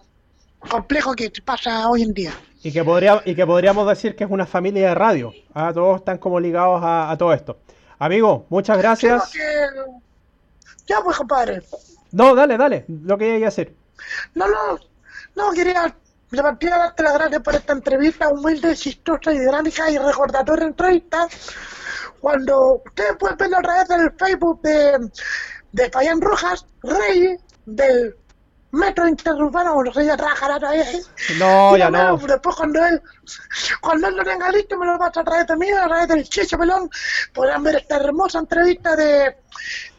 [0.67, 2.33] complejo que pasa hoy en día.
[2.61, 5.31] Y que, podría, y que podríamos decir que es una familia de radio.
[5.53, 7.59] Ah, Todos están como ligados a, a todo esto.
[7.99, 9.29] Amigo, muchas gracias.
[9.31, 9.67] Que-
[10.87, 11.61] Ya pues compadre,
[12.11, 13.75] No, dale, dale, lo que iba a decir.
[14.33, 14.79] no, no,
[15.35, 15.95] no quería
[16.31, 21.27] partida darte las gracias por esta entrevista humilde, chistosa y dinámica y recordatoria entrevista.
[22.19, 25.09] Cuando ustedes pueden verlo a través del Facebook de,
[25.71, 28.15] de Fabián Rojas, Rey, del
[28.71, 30.91] Metro Interurbano, bueno, ella trabajará todavía.
[30.91, 31.01] ¿eh?
[31.39, 32.17] No, ya no.
[32.17, 33.01] Después cuando él,
[33.81, 36.29] cuando él lo tenga listo, me lo pasa a través de mí, a través del
[36.29, 36.89] Checho Pelón,
[37.33, 39.35] podrán ver esta hermosa entrevista de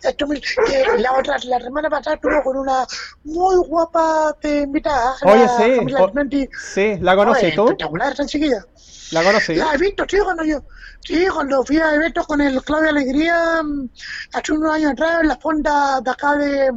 [0.01, 2.87] que la otra, la semana pasada estuvo con una
[3.25, 5.17] muy guapa de invitada.
[5.23, 6.59] Oye, la sí, o-.
[6.59, 7.65] Sí, ¿la conoces tú?
[7.65, 8.65] Espectacular esa chiquilla.
[9.11, 9.55] ¿La conocí?
[9.57, 10.63] La he visto, sí, cuando yo,
[11.05, 13.89] sí, cuando fui a eventos con el Claudio Alegría mm,
[14.35, 16.71] hace unos años atrás en la fonda de acá de,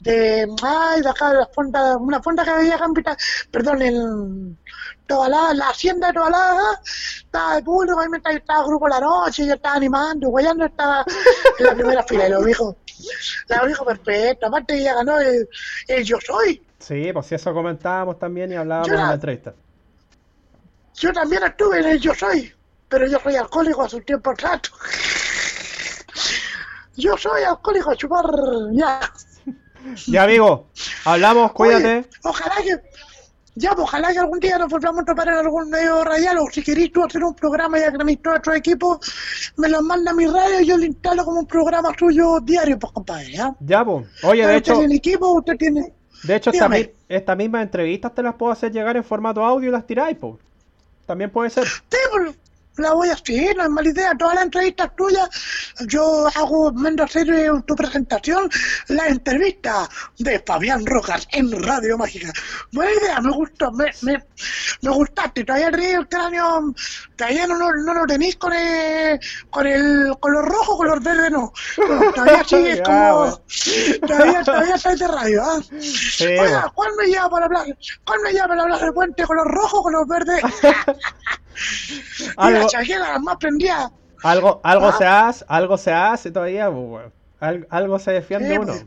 [0.00, 3.16] de, ay, de acá de la fonda, una fonda que había Vita-
[3.50, 4.58] perdón, en
[5.06, 6.56] Tobalá, la hacienda de Tobalá,
[7.24, 11.04] estaba de público, ahí mientras estaba el grupo La Noche, yo estaba animando, guayando, estaba
[11.58, 12.76] en la primera fila y lo dijo,
[13.48, 15.48] la dijo perfecto, aparte ella ganó el,
[15.88, 16.62] el Yo Soy.
[16.78, 19.54] Sí, pues si eso comentábamos también y hablábamos Yo en la- entrevista.
[20.94, 22.52] Yo también estuve en el Yo Soy,
[22.88, 24.60] pero yo soy alcohólico hace un tiempo atrás.
[26.96, 28.24] Yo soy alcohólico a chupar
[28.72, 29.00] ya.
[30.06, 30.66] Ya, amigo,
[31.04, 31.98] hablamos, cuídate.
[31.98, 32.76] Oye, ojalá que.
[33.54, 36.46] Ya, pues, ojalá que algún día nos volvamos a topar en algún medio radial o
[36.48, 39.00] si queréis tú hacer un programa que tenéis todo otro equipo,
[39.56, 42.78] me lo manda a mi radio y yo lo instalo como un programa suyo diario,
[42.78, 43.52] pues compadre, ¿ya?
[43.58, 44.06] Ya, pues.
[44.22, 45.92] Oye, de hecho, tiene equipo, usted tiene...
[46.22, 46.70] de hecho esta,
[47.08, 50.34] esta misma entrevistas te las puedo hacer llegar en formato audio y las tiráis, pues.
[51.06, 51.66] También puede ser.
[51.66, 52.36] Sí, pues,
[52.78, 54.14] la voy a hacer, no es mala idea.
[54.18, 55.28] Todas las entrevistas tuyas,
[55.86, 58.48] yo hago, mando a hacer eh, tu presentación,
[58.88, 62.32] la entrevista de Fabián Rojas en Radio Mágica.
[62.72, 64.24] Buena idea, me gustó, me, me,
[64.82, 65.44] me gustaste.
[65.44, 66.74] Todavía el, el cráneo,
[67.18, 71.52] todavía no, lo- no lo tenéis con el, con el color rojo, color verde, no.
[71.76, 73.38] No, Todavía sigue Ya, como,
[74.06, 75.60] todavía, todavía estáis de radio, ¿ah?
[75.80, 76.72] Sí, Oiga.
[76.74, 77.66] ¿cuál me lleva para hablar?
[78.06, 80.40] ¿Cuál me lleva para hablar del puente color rojo, color verde?
[81.60, 83.90] Y la Algo, chaqueta más prendida.
[84.22, 84.94] algo, algo Ah.
[84.96, 87.06] se hace, algo se hace todavía, pues.
[87.40, 88.66] Al- algo se defiende Sí, uno.
[88.72, 88.86] pues.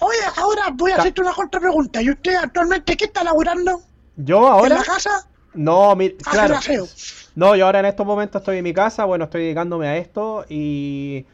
[0.00, 2.02] Oye, ahora voy a Ta- hacerte una contrapregunta.
[2.02, 3.80] ¿Y usted actualmente qué está laburando?
[4.16, 5.28] Yo ¿En ahora, la casa?
[5.54, 6.58] no, mi- Ah, claro.
[7.38, 10.44] No, yo ahora en estos momentos estoy en mi casa, bueno, estoy dedicándome a esto
[10.48, 11.24] y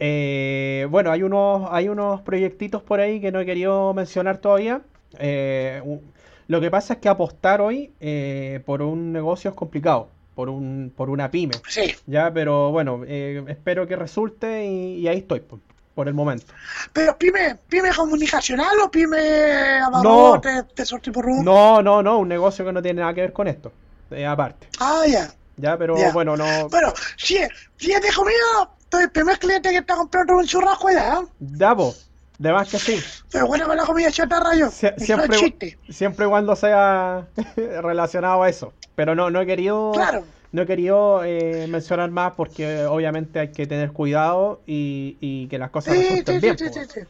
[0.00, 4.80] eh, bueno, hay unos, hay unos proyectitos por ahí que no he querido mencionar todavía.
[5.20, 5.80] Eh,
[6.48, 10.92] lo que pasa es que apostar hoy eh, por un negocio es complicado, por un,
[10.96, 11.94] por una pyme, Sí.
[12.04, 15.40] ya, pero bueno, eh, espero que resulte y, y ahí estoy,
[15.94, 16.46] por el momento.
[16.92, 19.78] ¿Pero pyme, pyme comunicacional o pyme
[20.76, 23.46] esos tipos de- No, no, no, un negocio que no tiene nada que ver con
[23.46, 23.70] esto,
[24.26, 25.32] aparte, Ah, ya.
[25.56, 26.12] Ya, pero Ya.
[26.12, 28.36] bueno, no, Bueno, si es, si es de comida,
[29.00, 31.20] el primer cliente que está comprando un churrasco ya.
[31.20, 31.26] ¿eh?
[31.40, 33.02] ya, pues, de más que sí.
[33.30, 34.66] Pero bueno, con la comida chatarra yo.
[34.70, 35.78] Sie- siempre, chiste.
[35.88, 37.26] siempre y cuando sea
[37.56, 38.72] relacionado a eso.
[38.94, 40.24] Pero no, no he querido, Claro.
[40.52, 45.58] no he querido eh, mencionar más porque obviamente hay que tener cuidado y, y que
[45.58, 46.58] las cosas Sí, resulten sí, bien.
[46.58, 47.00] sí, sí, sí.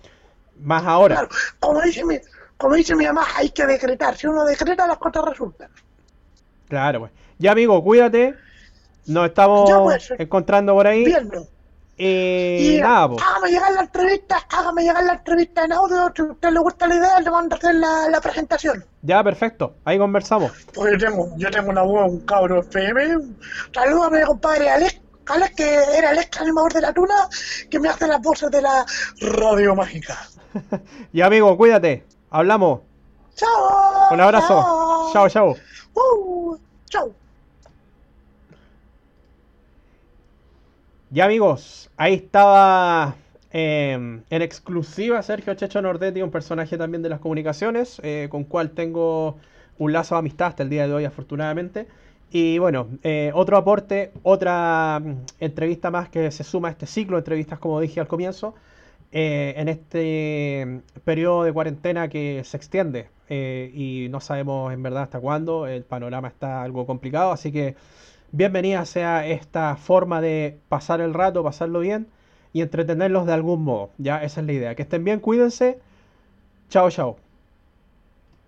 [0.60, 1.16] Más ahora.
[1.16, 1.28] Claro,
[1.60, 2.18] como dice mi,
[2.56, 4.16] como dice mi mamá, hay que decretar.
[4.16, 5.70] Si uno decreta, las cosas resultan.
[6.68, 7.12] Claro, pues.
[7.38, 8.34] Ya, amigo, cuídate.
[9.06, 10.12] Nos estamos Ya, pues.
[10.18, 11.04] encontrando por ahí.
[11.04, 11.48] Viernes.
[11.96, 13.22] Y Y nada, pues.
[13.22, 16.12] hágame llegar la entrevista, hágame llegar la entrevista en audio.
[16.16, 18.84] Si a usted le gusta la idea, le mando a hacer la, la presentación.
[19.02, 19.74] Ya, perfecto.
[19.84, 20.50] Ahí conversamos.
[20.74, 23.18] Pues yo tengo, yo tengo una voz, un cabro FM.
[23.72, 27.28] Saludos a mi compadre Alex, Alex, que era el ex animador de la tuna,
[27.70, 28.84] que me hace las voces de la
[29.20, 30.16] radio mágica.
[31.12, 32.04] Ya, amigo, cuídate.
[32.30, 32.80] Hablamos.
[33.36, 34.08] ¡Chao!
[34.12, 35.10] Un abrazo.
[35.12, 35.56] Chao, chao.
[35.94, 36.56] Uh,
[36.88, 37.12] chao.
[41.14, 43.14] Ya amigos, ahí estaba
[43.52, 48.72] eh, en exclusiva Sergio Checho Nordetti, un personaje también de las comunicaciones, eh, con cual
[48.72, 49.36] tengo
[49.78, 51.86] un lazo de amistad hasta el día de hoy, afortunadamente.
[52.32, 57.16] Y bueno, eh, otro aporte, otra mm, entrevista más que se suma a este ciclo
[57.16, 58.56] de entrevistas, como dije al comienzo,
[59.12, 64.82] eh, en este mm, periodo de cuarentena que se extiende eh, y no sabemos en
[64.82, 67.76] verdad hasta cuándo, el panorama está algo complicado, así que
[68.34, 72.08] bienvenida sea esta forma de pasar el rato, pasarlo bien
[72.52, 74.74] y entretenerlos de algún modo, ya esa es la idea.
[74.74, 75.78] Que estén bien, cuídense,
[76.70, 77.23] chao, chao.